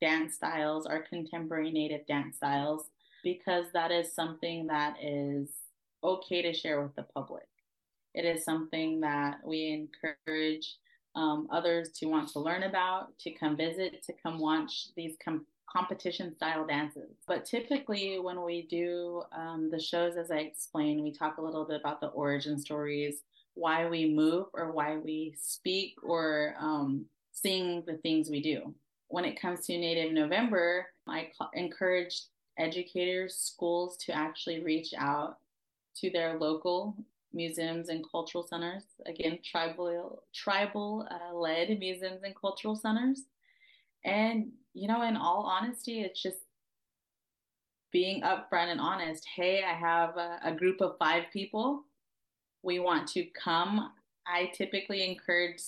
[0.00, 2.84] dance styles, our contemporary native dance styles,
[3.22, 5.50] because that is something that is
[6.02, 7.46] okay to share with the public.
[8.14, 10.76] It is something that we encourage
[11.14, 15.44] um, others to want to learn about, to come visit, to come watch these com-
[15.70, 17.10] competition style dances.
[17.28, 21.66] But typically, when we do um, the shows, as I explained, we talk a little
[21.66, 23.18] bit about the origin stories,
[23.54, 28.74] why we move or why we speak or um, sing the things we do.
[29.08, 32.22] When it comes to Native November, I encourage
[32.58, 35.38] educators, schools to actually reach out
[35.96, 36.96] to their local
[37.32, 38.84] museums and cultural centers.
[39.06, 43.22] Again, tribal tribal uh, led museums and cultural centers.
[44.04, 46.38] And you know, in all honesty, it's just
[47.92, 49.26] being upfront and honest.
[49.34, 51.84] Hey, I have a, a group of five people
[52.62, 53.92] we want to come,
[54.26, 55.60] I typically encourage,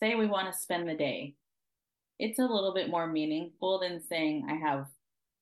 [0.00, 1.34] say, we want to spend the day.
[2.18, 4.86] It's a little bit more meaningful than saying, I have,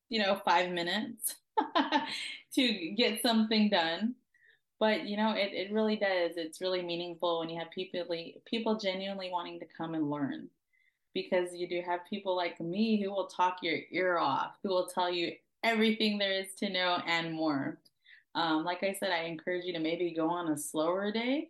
[0.08, 1.36] you know, five minutes
[2.54, 4.14] to get something done.
[4.80, 6.32] But, you know, it, it really does.
[6.36, 8.04] It's really meaningful when you have people,
[8.46, 10.50] people genuinely wanting to come and learn.
[11.14, 14.86] because you do have people like me who will talk your ear off, who will
[14.86, 15.32] tell you
[15.64, 17.78] everything there is to know and more.
[18.38, 21.48] Um, like I said, I encourage you to maybe go on a slower day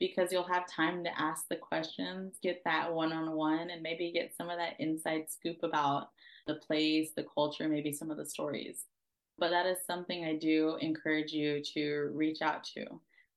[0.00, 4.10] because you'll have time to ask the questions, get that one on one, and maybe
[4.12, 6.08] get some of that inside scoop about
[6.46, 8.86] the place, the culture, maybe some of the stories.
[9.38, 12.86] But that is something I do encourage you to reach out to.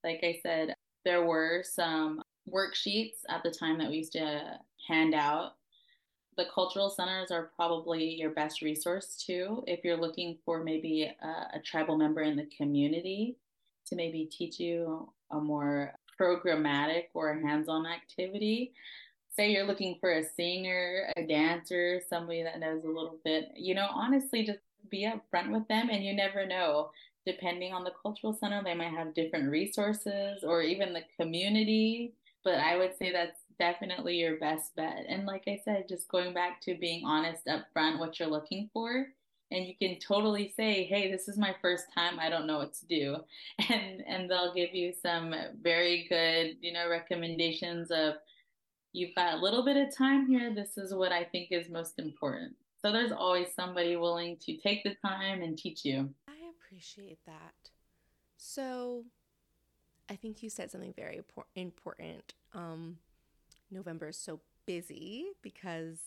[0.05, 5.13] Like I said, there were some worksheets at the time that we used to hand
[5.13, 5.55] out.
[6.38, 11.28] The cultural centers are probably your best resource too if you're looking for maybe a,
[11.58, 13.38] a tribal member in the community
[13.88, 18.74] to maybe teach you a more programmatic or hands-on activity.
[19.30, 23.76] Say you're looking for a singer a dancer somebody that knows a little bit you
[23.76, 26.91] know honestly just be upfront with them and you never know.
[27.26, 32.13] Depending on the cultural center they might have different resources or even the community
[32.45, 35.05] but i would say that's definitely your best bet.
[35.07, 39.07] And like i said just going back to being honest upfront what you're looking for
[39.51, 42.19] and you can totally say hey this is my first time.
[42.19, 43.17] I don't know what to do.
[43.69, 48.15] And and they'll give you some very good you know recommendations of
[48.93, 50.53] you've got a little bit of time here.
[50.53, 52.55] This is what i think is most important.
[52.81, 56.09] So there's always somebody willing to take the time and teach you.
[56.27, 57.53] I appreciate that.
[58.37, 59.05] So
[60.09, 61.21] i think you said something very
[61.55, 62.97] important um
[63.71, 65.99] november is so busy because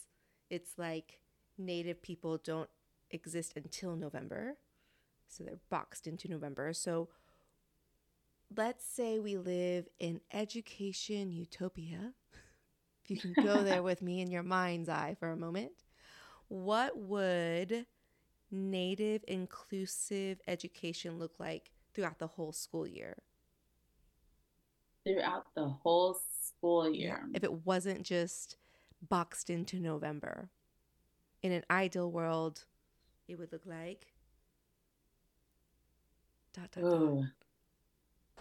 [0.51, 1.21] it's like
[1.57, 2.71] native people don't
[3.11, 4.57] exist until November.
[5.29, 6.73] So they're boxed into November.
[6.73, 7.09] So
[8.57, 12.13] let's say we live in education utopia.
[13.11, 15.73] If you can go there with me in your mind's eye for a moment,
[16.49, 17.87] what would
[18.51, 23.17] native inclusive education look like throughout the whole school year?
[25.09, 27.21] Throughout the whole school year.
[27.23, 28.57] Yeah, if it wasn't just
[29.09, 30.51] boxed into November.
[31.43, 32.65] In an ideal world,
[33.29, 34.07] it would look like.
[36.53, 37.25] Dot, dot, dot.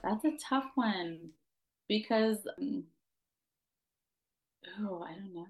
[0.04, 1.30] That's a tough one
[1.88, 2.84] because, um,
[4.82, 5.46] oh, I don't know.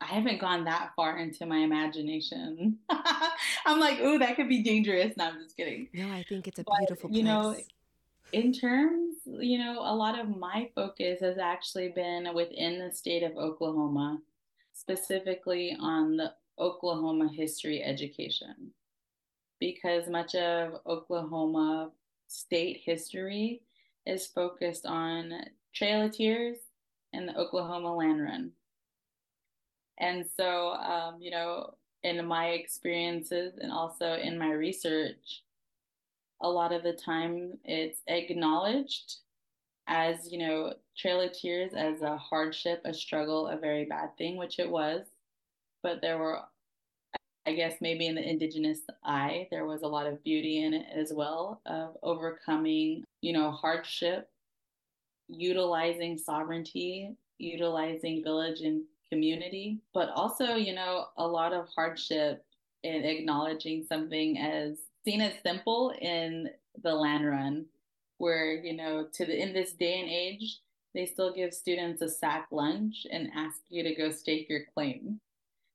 [0.00, 2.78] I haven't gone that far into my imagination.
[3.66, 5.14] I'm like, oh, that could be dangerous.
[5.16, 5.88] No, I'm just kidding.
[5.92, 7.18] No, I think it's a but, beautiful place.
[7.18, 7.56] You know,
[8.32, 13.22] in terms, you know, a lot of my focus has actually been within the state
[13.22, 14.18] of Oklahoma,
[14.72, 18.72] specifically on the Oklahoma history education
[19.60, 21.90] because much of Oklahoma
[22.26, 23.62] state history
[24.06, 25.32] is focused on
[25.74, 26.56] Trail of Tears
[27.12, 28.50] and the Oklahoma Land Run.
[29.98, 35.42] And so, um, you know, in my experiences and also in my research,
[36.42, 39.16] a lot of the time it's acknowledged
[39.86, 44.36] as, you know, Trail of Tears as a hardship, a struggle, a very bad thing,
[44.36, 45.06] which it was.
[45.82, 46.40] But there were
[47.46, 50.86] I guess maybe in the indigenous eye, there was a lot of beauty in it
[50.94, 54.28] as well of overcoming, you know, hardship,
[55.26, 62.44] utilizing sovereignty, utilizing village and community, but also, you know, a lot of hardship
[62.82, 66.50] in acknowledging something as seen as simple in
[66.82, 67.66] the land run,
[68.18, 70.58] where, you know, to the in this day and age,
[70.94, 75.20] they still give students a sack lunch and ask you to go stake your claim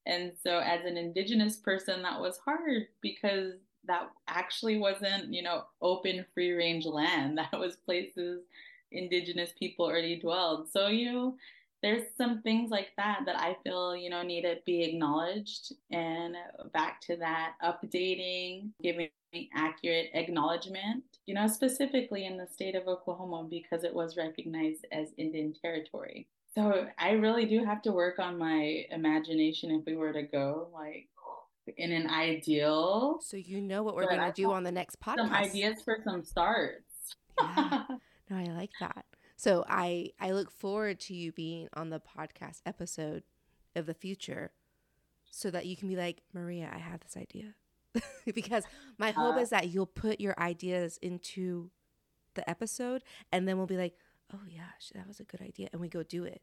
[0.06, 3.54] and so, as an Indigenous person, that was hard because
[3.86, 7.40] that actually wasn't, you know, open free range land.
[7.52, 8.44] That was places
[8.92, 10.70] Indigenous people already dwelled.
[10.72, 11.36] So, you know,
[11.86, 15.72] there's some things like that that I feel, you know, need to be acknowledged.
[15.92, 16.36] And
[16.74, 19.10] back to that, updating, giving
[19.54, 25.10] accurate acknowledgement, you know, specifically in the state of Oklahoma because it was recognized as
[25.20, 26.28] Indian territory.
[26.56, 30.70] So I really do have to work on my imagination if we were to go
[30.74, 31.08] like
[31.78, 33.20] in an ideal.
[33.22, 35.18] So you know what we're going to do on the next podcast.
[35.18, 37.16] Some ideas for some starts.
[37.40, 37.84] yeah.
[38.28, 39.06] No, I like that.
[39.46, 43.22] So I I look forward to you being on the podcast episode
[43.76, 44.50] of the future
[45.30, 47.54] so that you can be like, "Maria, I have this idea."
[48.34, 48.64] because
[48.98, 51.70] my hope uh, is that you'll put your ideas into
[52.34, 53.94] the episode and then we'll be like,
[54.34, 54.64] oh yeah,
[54.96, 56.42] that was a good idea, and we go do it.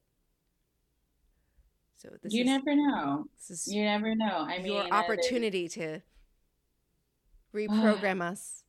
[1.97, 3.27] So this you is, never know.
[3.37, 4.47] This is you never know.
[4.49, 6.03] I mean, your opportunity to
[7.53, 8.63] reprogram us.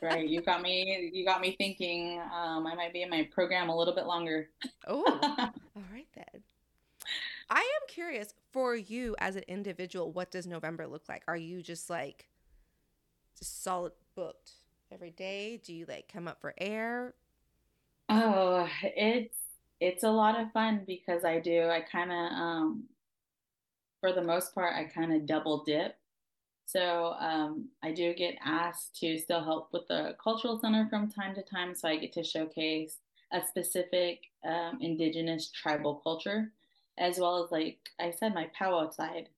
[0.00, 1.10] Right, you got me.
[1.12, 2.20] You got me thinking.
[2.20, 4.48] Um, I might be in my program a little bit longer.
[4.86, 5.04] oh,
[5.76, 6.42] all right then.
[7.50, 10.10] I am curious for you as an individual.
[10.10, 11.22] What does November look like?
[11.28, 12.28] Are you just like
[13.38, 14.52] just solid booked
[14.90, 15.60] every day?
[15.62, 17.14] Do you like come up for air?
[18.08, 19.36] Oh, it's
[19.80, 21.68] it's a lot of fun because I do.
[21.68, 22.84] I kind of um
[24.00, 25.96] for the most part, I kind of double dip.
[26.66, 31.34] So um, I do get asked to still help with the cultural center from time
[31.34, 31.74] to time.
[31.74, 32.98] So I get to showcase
[33.32, 36.52] a specific um, indigenous tribal culture,
[36.98, 39.28] as well as, like I said, my powwow side.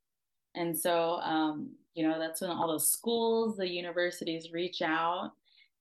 [0.54, 5.32] And so, um, you know, that's when all the schools, the universities reach out.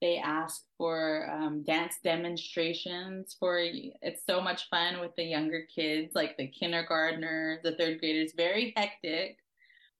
[0.02, 6.14] They ask for um, dance demonstrations for it's so much fun with the younger kids,
[6.14, 9.38] like the kindergartners, the third graders, very hectic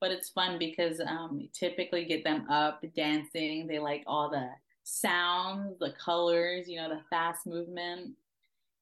[0.04, 3.66] but it's fun because um, typically get them up dancing.
[3.66, 4.50] They like all the
[4.84, 8.12] sounds, the colors, you know, the fast movement.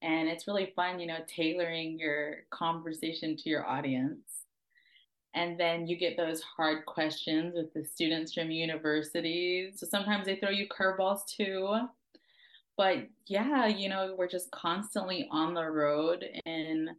[0.01, 4.45] And it's really fun, you know, tailoring your conversation to your audience.
[5.36, 9.80] And then you get those hard questions with the students from universities.
[9.80, 11.82] So sometimes they throw you curveballs too.
[12.78, 16.26] But yeah, you know, we're just constantly on the road.
[16.47, 16.89] And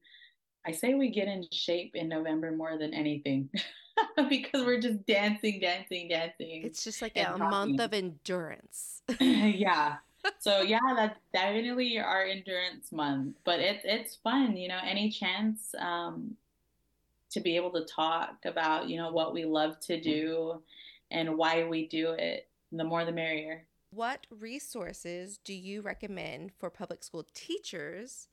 [0.64, 3.50] I say we get in shape in November more than anything.
[4.28, 6.62] because we're just dancing, dancing, dancing.
[6.64, 7.50] It's just like a talking.
[7.50, 9.02] month of endurance.
[9.20, 9.96] yeah.
[10.38, 13.34] So yeah, that's definitely our endurance month.
[13.42, 16.36] But it's it's fun, you know, any chance um
[17.30, 20.62] to be able to talk about, you know, what we love to do
[21.10, 23.64] and why we do it, the more the merrier.
[23.90, 28.28] What resources do you recommend for public school teachers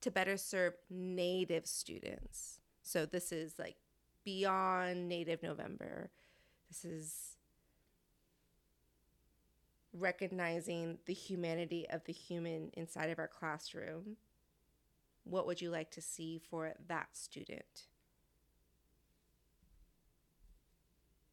[0.00, 2.58] to better serve Native students?
[2.82, 3.76] So this is like
[4.24, 6.10] beyond Native November.
[6.68, 7.36] This is
[9.92, 14.16] recognizing the humanity of the human inside of our classroom.
[15.24, 17.84] What would you like to see for that student?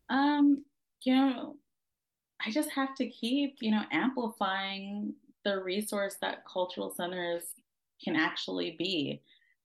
[0.10, 0.64] Um,
[1.04, 1.56] you know,
[2.46, 5.14] I just have to keep, you know, amplifying
[5.44, 7.44] the resource that cultural centers
[8.04, 9.22] can actually be.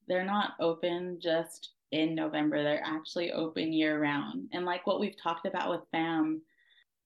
[0.08, 2.62] They're not open just in November.
[2.62, 4.48] They're actually open year round.
[4.52, 6.42] And like what we've talked about with FAM,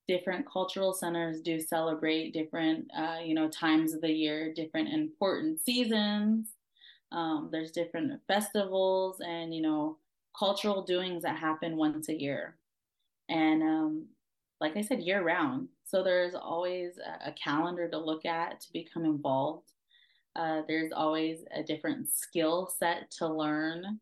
[0.08, 5.60] different cultural centers do celebrate different, uh, you know, times of the year, different important
[5.60, 6.48] seasons.
[7.12, 9.98] Um, there's different festivals and, you know,
[10.38, 12.56] cultural doings that happen once a year.
[13.28, 14.06] And um,
[14.60, 15.68] like I said, year round.
[15.84, 19.72] So there's always a, calendar to look at to become involved.
[20.36, 23.98] Uh, there's always a different skill set to learn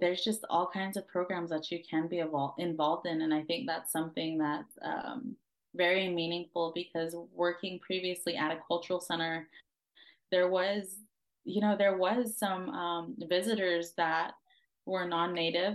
[0.00, 2.18] there's just all kinds of programs that you can be
[2.58, 5.36] involved in and i think that's something that's um,
[5.74, 9.48] very meaningful because working previously at a cultural center
[10.30, 10.96] there was
[11.44, 14.32] you know there was some um, visitors that
[14.86, 15.74] were non-native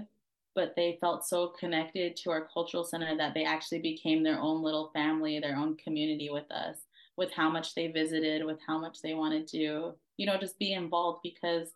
[0.55, 4.61] but they felt so connected to our cultural center that they actually became their own
[4.61, 6.77] little family their own community with us
[7.15, 10.73] with how much they visited with how much they wanted to you know just be
[10.73, 11.69] involved because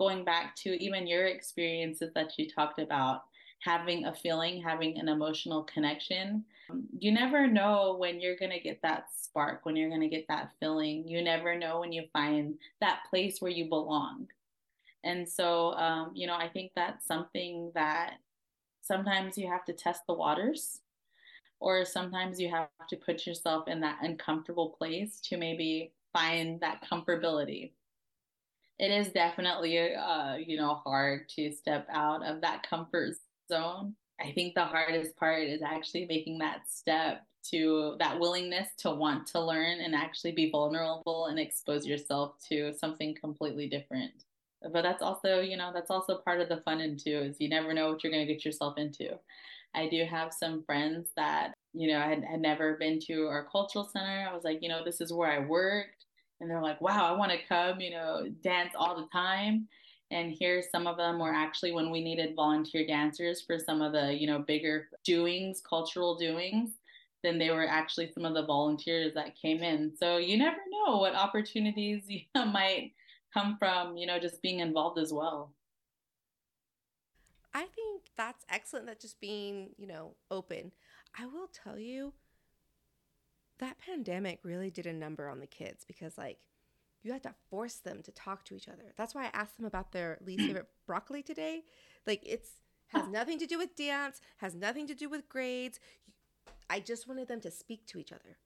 [0.00, 3.24] going back to even your experiences that you talked about,
[3.60, 6.42] having a feeling, having an emotional connection.
[6.98, 10.24] You never know when you're going to get that spark, when you're going to get
[10.28, 11.06] that feeling.
[11.06, 14.26] You never know when you find that place where you belong.
[15.04, 18.14] And so, um, you know, I think that's something that
[18.80, 20.80] sometimes you have to test the waters,
[21.58, 26.82] or sometimes you have to put yourself in that uncomfortable place to maybe find that
[26.90, 27.72] comfortability
[28.80, 33.14] it is definitely uh, you know hard to step out of that comfort
[33.52, 33.94] zone.
[34.20, 39.26] I think the hardest part is actually making that step to that willingness to want
[39.28, 44.12] to learn and actually be vulnerable and expose yourself to something completely different.
[44.72, 47.50] But that's also you know that's also part of the fun and too is you
[47.50, 49.10] never know what you're going to get yourself into.
[49.74, 53.84] I do have some friends that you know had, had never been to our cultural
[53.84, 54.26] center.
[54.26, 55.99] I was like you know this is where i worked
[56.40, 59.68] and they're like, wow, I want to come, you know, dance all the time.
[60.10, 63.92] And here, some of them were actually when we needed volunteer dancers for some of
[63.92, 66.70] the, you know, bigger doings, cultural doings,
[67.22, 69.92] then they were actually some of the volunteers that came in.
[69.96, 72.92] So you never know what opportunities you know, might
[73.32, 75.52] come from, you know, just being involved as well.
[77.52, 80.72] I think that's excellent that just being, you know, open.
[81.18, 82.12] I will tell you,
[83.60, 86.38] that pandemic really did a number on the kids because like
[87.02, 88.92] you had to force them to talk to each other.
[88.96, 91.62] That's why I asked them about their least favorite broccoli today.
[92.06, 92.50] Like it's
[92.88, 95.78] has nothing to do with dance, has nothing to do with grades.
[96.68, 98.38] I just wanted them to speak to each other.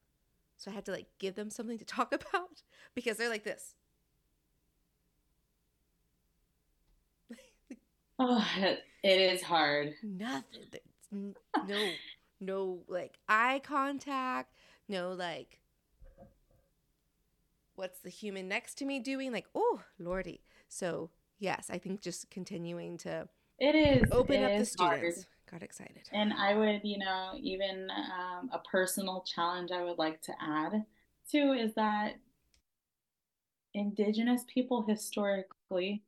[0.59, 2.62] So I had to like give them something to talk about
[2.95, 3.75] because they're like this.
[8.19, 9.95] oh, it is hard.
[10.03, 11.35] Nothing.
[11.67, 11.89] No,
[12.41, 14.53] no, like eye contact
[14.89, 15.61] no like
[17.76, 22.30] what's the human next to me doing like oh lordy so yes i think just
[22.30, 23.28] continuing to
[23.59, 24.11] It is.
[24.12, 24.99] Open it up the is hard.
[24.99, 25.26] students.
[25.51, 26.09] Got excited.
[26.12, 30.85] And I would, you know, even um, a personal challenge I would like to add
[31.30, 32.14] too is that
[33.74, 36.03] Indigenous people historically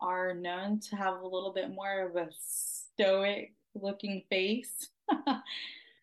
[0.00, 4.88] are known to have a little bit more of a stoic looking face.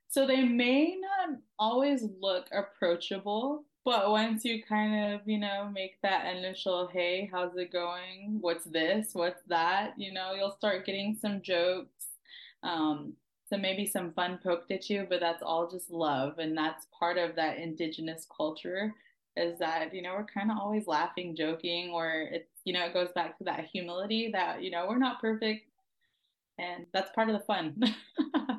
[0.09, 6.01] so they may not always look approachable, but once you kind of, you know, make
[6.01, 8.39] that initial, hey, how's it going?
[8.41, 9.09] What's this?
[9.13, 9.93] What's that?
[9.97, 12.07] You know, you'll start getting some jokes.
[12.63, 13.13] Um,
[13.49, 16.39] so maybe some fun poked at you, but that's all just love.
[16.39, 18.93] And that's part of that indigenous culture
[19.37, 22.93] is that, you know, we're kind of always laughing, joking, or it's, you know, it
[22.93, 25.67] goes back to that humility that, you know, we're not perfect.
[26.59, 27.81] And that's part of the fun.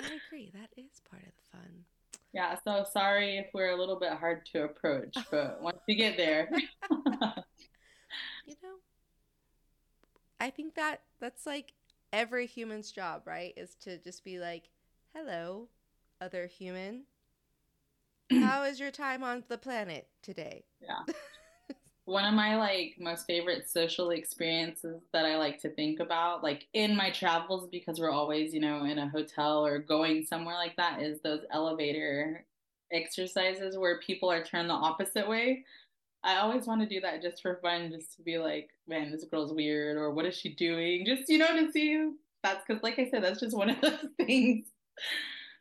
[0.00, 0.50] I agree.
[0.54, 1.84] That is part of the fun.
[2.32, 6.16] Yeah, so sorry if we're a little bit hard to approach, but once you get
[6.16, 6.48] there.
[6.50, 6.58] you
[8.62, 8.76] know,
[10.40, 11.74] I think that that's like
[12.12, 13.52] every human's job, right?
[13.56, 14.64] Is to just be like,
[15.14, 15.68] hello,
[16.20, 17.04] other human.
[18.32, 20.64] How is your time on the planet today?
[20.80, 21.14] Yeah.
[22.06, 26.66] One of my like most favorite social experiences that I like to think about, like
[26.74, 30.76] in my travels, because we're always, you know, in a hotel or going somewhere like
[30.76, 32.44] that, is those elevator
[32.92, 35.64] exercises where people are turned the opposite way.
[36.22, 39.24] I always want to do that just for fun, just to be like, man, this
[39.24, 41.04] girl's weird, or what is she doing?
[41.06, 42.10] Just, you know, to see
[42.42, 44.66] that's because, like I said, that's just one of those things.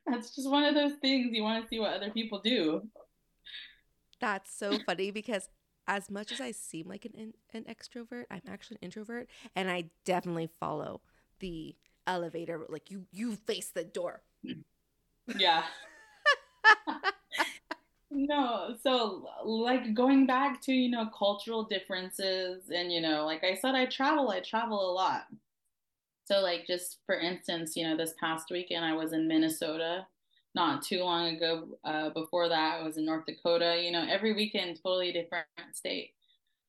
[0.06, 2.82] That's just one of those things you want to see what other people do.
[4.20, 5.48] That's so funny because
[5.88, 9.86] as much as I seem like an an extrovert, I'm actually an introvert, and I
[10.06, 11.02] definitely follow
[11.40, 11.76] the
[12.08, 12.62] elevator.
[12.70, 14.22] Like you, you face the door.
[15.38, 15.64] Yeah.
[18.12, 23.56] no, so like going back to you know cultural differences, and you know, like I
[23.56, 24.30] said, I travel.
[24.30, 25.28] I travel a lot.
[26.26, 30.08] So like just for instance, you know, this past weekend I was in Minnesota
[30.56, 31.68] not too long ago.
[31.84, 33.82] Uh, before that, I was in North Dakota.
[33.82, 36.14] You know, every weekend, totally different state.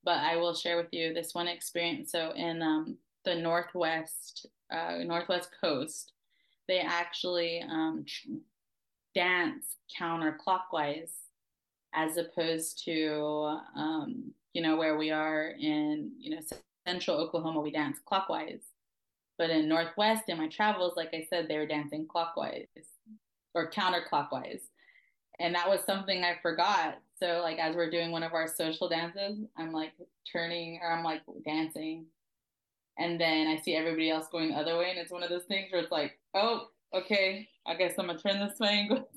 [0.05, 2.13] But I will share with you this one experience.
[2.13, 6.13] So in um, the Northwest, uh, Northwest coast,
[6.69, 8.05] they actually um,
[9.15, 11.13] dance counterclockwise
[11.95, 16.41] as opposed to, um, you know, where we are in, you know,
[16.87, 18.63] central Oklahoma, we dance clockwise.
[19.39, 22.67] But in Northwest, in my travels, like I said, they were dancing clockwise
[23.55, 24.61] or counterclockwise.
[25.41, 26.99] And that was something I forgot.
[27.19, 29.93] So like as we're doing one of our social dances, I'm like
[30.31, 32.07] turning or I'm like dancing.
[32.99, 34.91] And then I see everybody else going the other way.
[34.91, 38.19] And it's one of those things where it's like, oh, okay, I guess I'm gonna
[38.19, 39.09] turn this way and go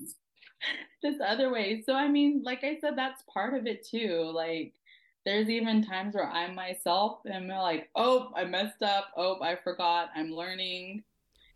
[1.02, 1.82] this other way.
[1.86, 4.30] So I mean, like I said, that's part of it too.
[4.34, 4.74] Like
[5.24, 9.08] there's even times where I'm myself I'm like, oh, I messed up.
[9.16, 10.10] Oh, I forgot.
[10.16, 11.04] I'm learning.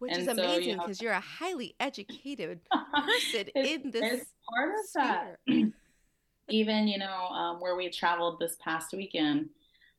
[0.02, 2.58] Which and is amazing because you are a highly educated
[2.92, 4.24] person in this.
[4.52, 5.38] Part of sphere.
[5.46, 5.72] that.
[6.48, 9.50] Even, you know, um, where we traveled this past weekend,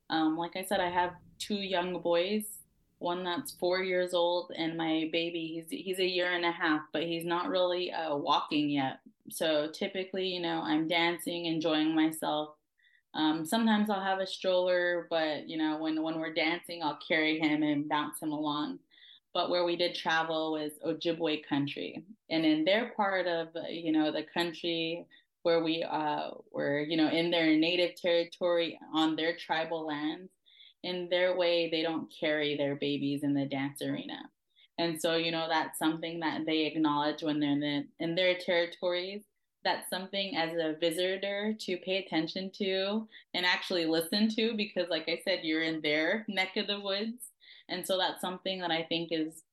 [0.09, 2.43] um, like I said, I have two young boys.
[2.99, 6.81] One that's four years old, and my baby, he's he's a year and a half,
[6.91, 8.99] but he's not really uh, walking yet.
[9.29, 12.55] So typically, you know, I'm dancing, enjoying myself.
[13.13, 17.39] Um, sometimes I'll have a stroller, but you know, when when we're dancing, I'll carry
[17.39, 18.79] him and bounce him along
[19.33, 22.03] but where we did travel was Ojibwe country.
[22.29, 25.05] And in their part of, you know, the country
[25.41, 30.31] where we uh, were, you know, in their native territory on their tribal lands,
[30.83, 34.29] in their way, they don't carry their babies in the dance arena.
[34.77, 38.35] And so, you know, that's something that they acknowledge when they're in, the, in their
[38.37, 39.21] territories.
[39.63, 45.07] That's something as a visitor to pay attention to and actually listen to because, like
[45.07, 47.32] I said, you're in their neck of the woods
[47.69, 49.43] and so that's something that I think is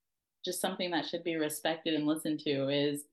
[0.45, 3.05] just something that should be respected and listened to is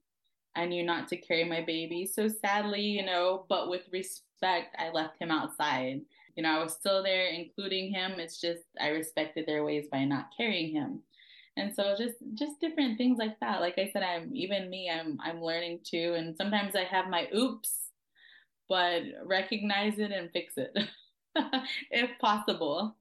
[0.56, 2.06] I knew not to carry my baby.
[2.06, 6.02] So sadly, you know, but with respect, I left him outside.
[6.36, 8.14] You know, I was still there, including him.
[8.20, 11.02] It's just I respected their ways by not carrying him.
[11.58, 13.62] And so just just different things like that.
[13.62, 16.16] Like I said, I'm even me, I'm I'm learning too.
[16.18, 17.72] And sometimes I have my oops,
[18.70, 20.78] but recognize it and fix it
[21.92, 22.97] if possible.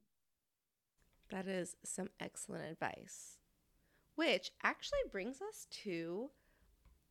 [1.31, 3.39] That is some excellent advice.
[4.15, 6.31] Which actually brings us to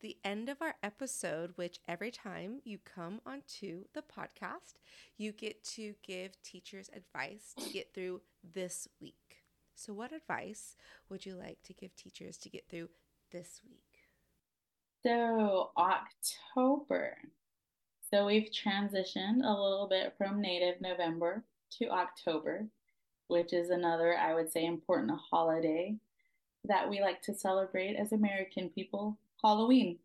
[0.02, 4.76] the end of our episode, which every time you come onto the podcast,
[5.18, 8.22] you get to give teachers advice to get through
[8.54, 9.44] this week.
[9.76, 10.76] So, what advice
[11.10, 12.90] would you like to give teachers to get through
[13.32, 13.82] this week?
[15.04, 17.18] So, October.
[18.10, 21.44] So, we've transitioned a little bit from native November
[21.80, 22.68] to October.
[23.28, 25.96] Which is another, I would say, important holiday
[26.66, 29.98] that we like to celebrate as American people, Halloween.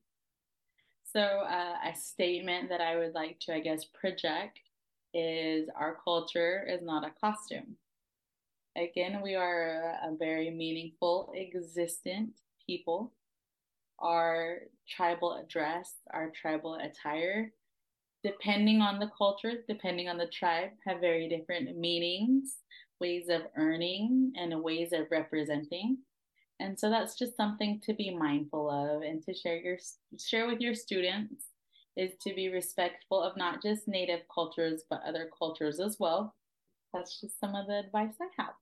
[1.13, 4.61] So, uh, a statement that I would like to, I guess, project
[5.13, 7.77] is our culture is not a costume.
[8.77, 12.31] Again, we are a very meaningful, existent
[12.65, 13.13] people.
[13.99, 14.59] Our
[14.89, 17.53] tribal dress, our tribal attire,
[18.23, 22.59] depending on the culture, depending on the tribe, have very different meanings,
[23.01, 25.99] ways of earning, and ways of representing.
[26.61, 29.79] And so that's just something to be mindful of and to share your
[30.19, 31.47] share with your students
[31.97, 36.35] is to be respectful of not just native cultures but other cultures as well.
[36.93, 38.55] That's just some of the advice I have.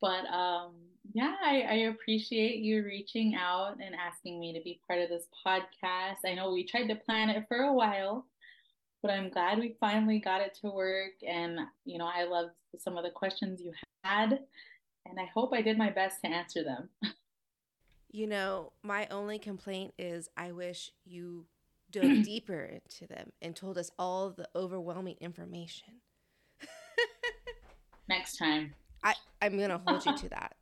[0.00, 0.74] But um,
[1.14, 5.26] yeah, I, I appreciate you reaching out and asking me to be part of this
[5.46, 6.18] podcast.
[6.24, 8.26] I know we tried to plan it for a while,
[9.06, 11.12] but I'm glad we finally got it to work.
[11.26, 14.40] And, you know, I loved some of the questions you had,
[15.06, 16.88] and I hope I did my best to answer them.
[18.08, 21.44] You know, my only complaint is I wish you
[21.90, 26.00] dove deeper into them and told us all the overwhelming information.
[28.08, 28.72] Next time.
[29.04, 30.54] I, I'm going to hold you to that.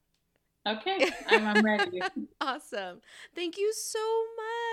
[0.67, 2.01] Okay, I'm, I'm ready.
[2.41, 3.03] awesome.
[3.37, 4.01] Thank you so
[4.37, 4.64] much.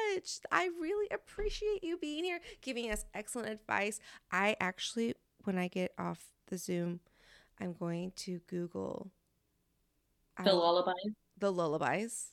[0.52, 4.00] I really appreciate you being here, giving us excellent advice.
[4.32, 7.00] I actually, when I get off the Zoom,
[7.60, 9.12] I'm going to Google
[10.44, 11.14] the um, lullabies.
[11.38, 12.28] The lullabies.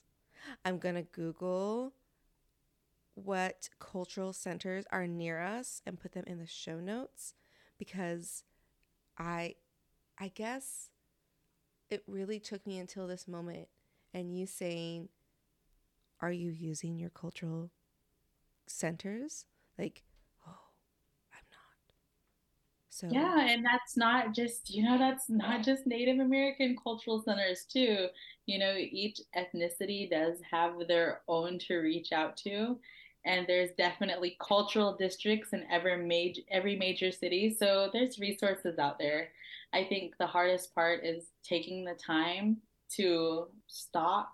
[0.64, 1.92] I'm going to Google
[3.14, 7.34] what cultural centers are near us and put them in the show notes
[7.78, 8.44] because
[9.18, 9.56] I
[10.18, 10.90] I guess
[11.90, 13.68] it really took me until this moment
[14.14, 15.08] and you saying,
[16.20, 17.70] Are you using your cultural
[18.66, 19.46] centers?
[19.78, 20.02] Like,
[20.46, 20.70] oh,
[21.32, 21.94] I'm not.
[22.90, 27.64] So, yeah, and that's not just, you know, that's not just Native American cultural centers,
[27.64, 28.08] too.
[28.46, 32.78] You know, each ethnicity does have their own to reach out to.
[33.24, 37.54] And there's definitely cultural districts in every major every major city.
[37.58, 39.28] So there's resources out there
[39.72, 42.58] I think the hardest part is taking the time
[42.96, 44.32] to stop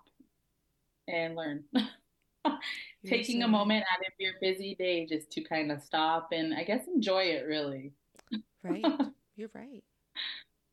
[1.07, 1.63] and learn.
[3.05, 6.63] taking a moment out of your busy day just to kind of stop and I
[6.63, 7.93] guess enjoy it really.
[8.63, 8.85] right.
[9.35, 9.83] You're right.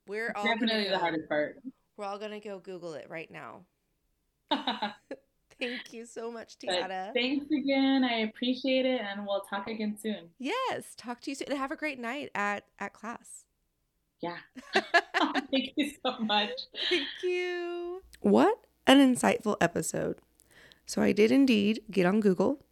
[0.07, 1.57] We're all definitely the hardest part.
[1.97, 3.63] We're all gonna go Google it right now.
[5.61, 7.13] Thank you so much, T'ata.
[7.15, 8.03] Thanks again.
[8.05, 10.31] I appreciate it, and we'll talk again soon.
[10.39, 11.57] Yes, talk to you soon.
[11.57, 13.45] Have a great night at at class.
[14.21, 14.39] Yeah.
[15.51, 16.51] Thank you so much.
[16.89, 18.03] Thank you.
[18.21, 20.19] What an insightful episode.
[20.87, 22.65] So I did indeed get on Google.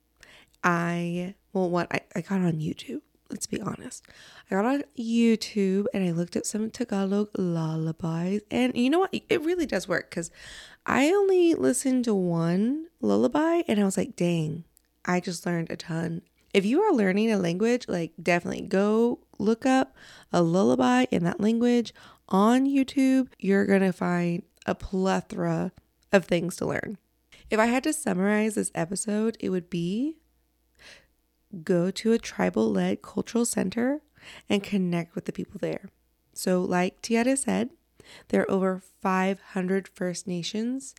[0.63, 1.93] I, well, what?
[1.93, 3.01] I, I got on YouTube.
[3.31, 4.05] Let's be honest.
[4.51, 8.43] I got on YouTube and I looked at some Tagalog lullabies.
[8.51, 9.15] And you know what?
[9.29, 10.31] It really does work because
[10.85, 14.65] I only listened to one lullaby and I was like, dang,
[15.05, 16.23] I just learned a ton.
[16.53, 19.95] If you are learning a language, like definitely go look up
[20.33, 21.95] a lullaby in that language
[22.29, 25.73] on YouTube, you're going to find a plethora
[26.13, 26.99] of things to learn.
[27.51, 30.17] If I had to summarize this episode, it would be
[31.65, 34.03] go to a tribal led cultural center
[34.49, 35.89] and connect with the people there.
[36.33, 37.71] So, like T'ata said,
[38.29, 40.95] there are over 500 First Nations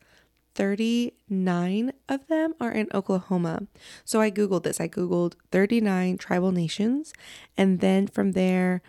[0.56, 3.68] 39 of them are in Oklahoma.
[4.04, 4.82] So I Googled this.
[4.82, 7.14] I Googled 39 tribal nations.
[7.58, 8.82] And then from there,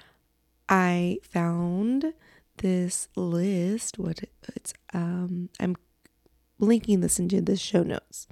[0.68, 2.14] I found
[2.58, 3.98] this list.
[3.98, 5.76] What it's, um, I'm
[6.62, 8.28] linking this into the show notes.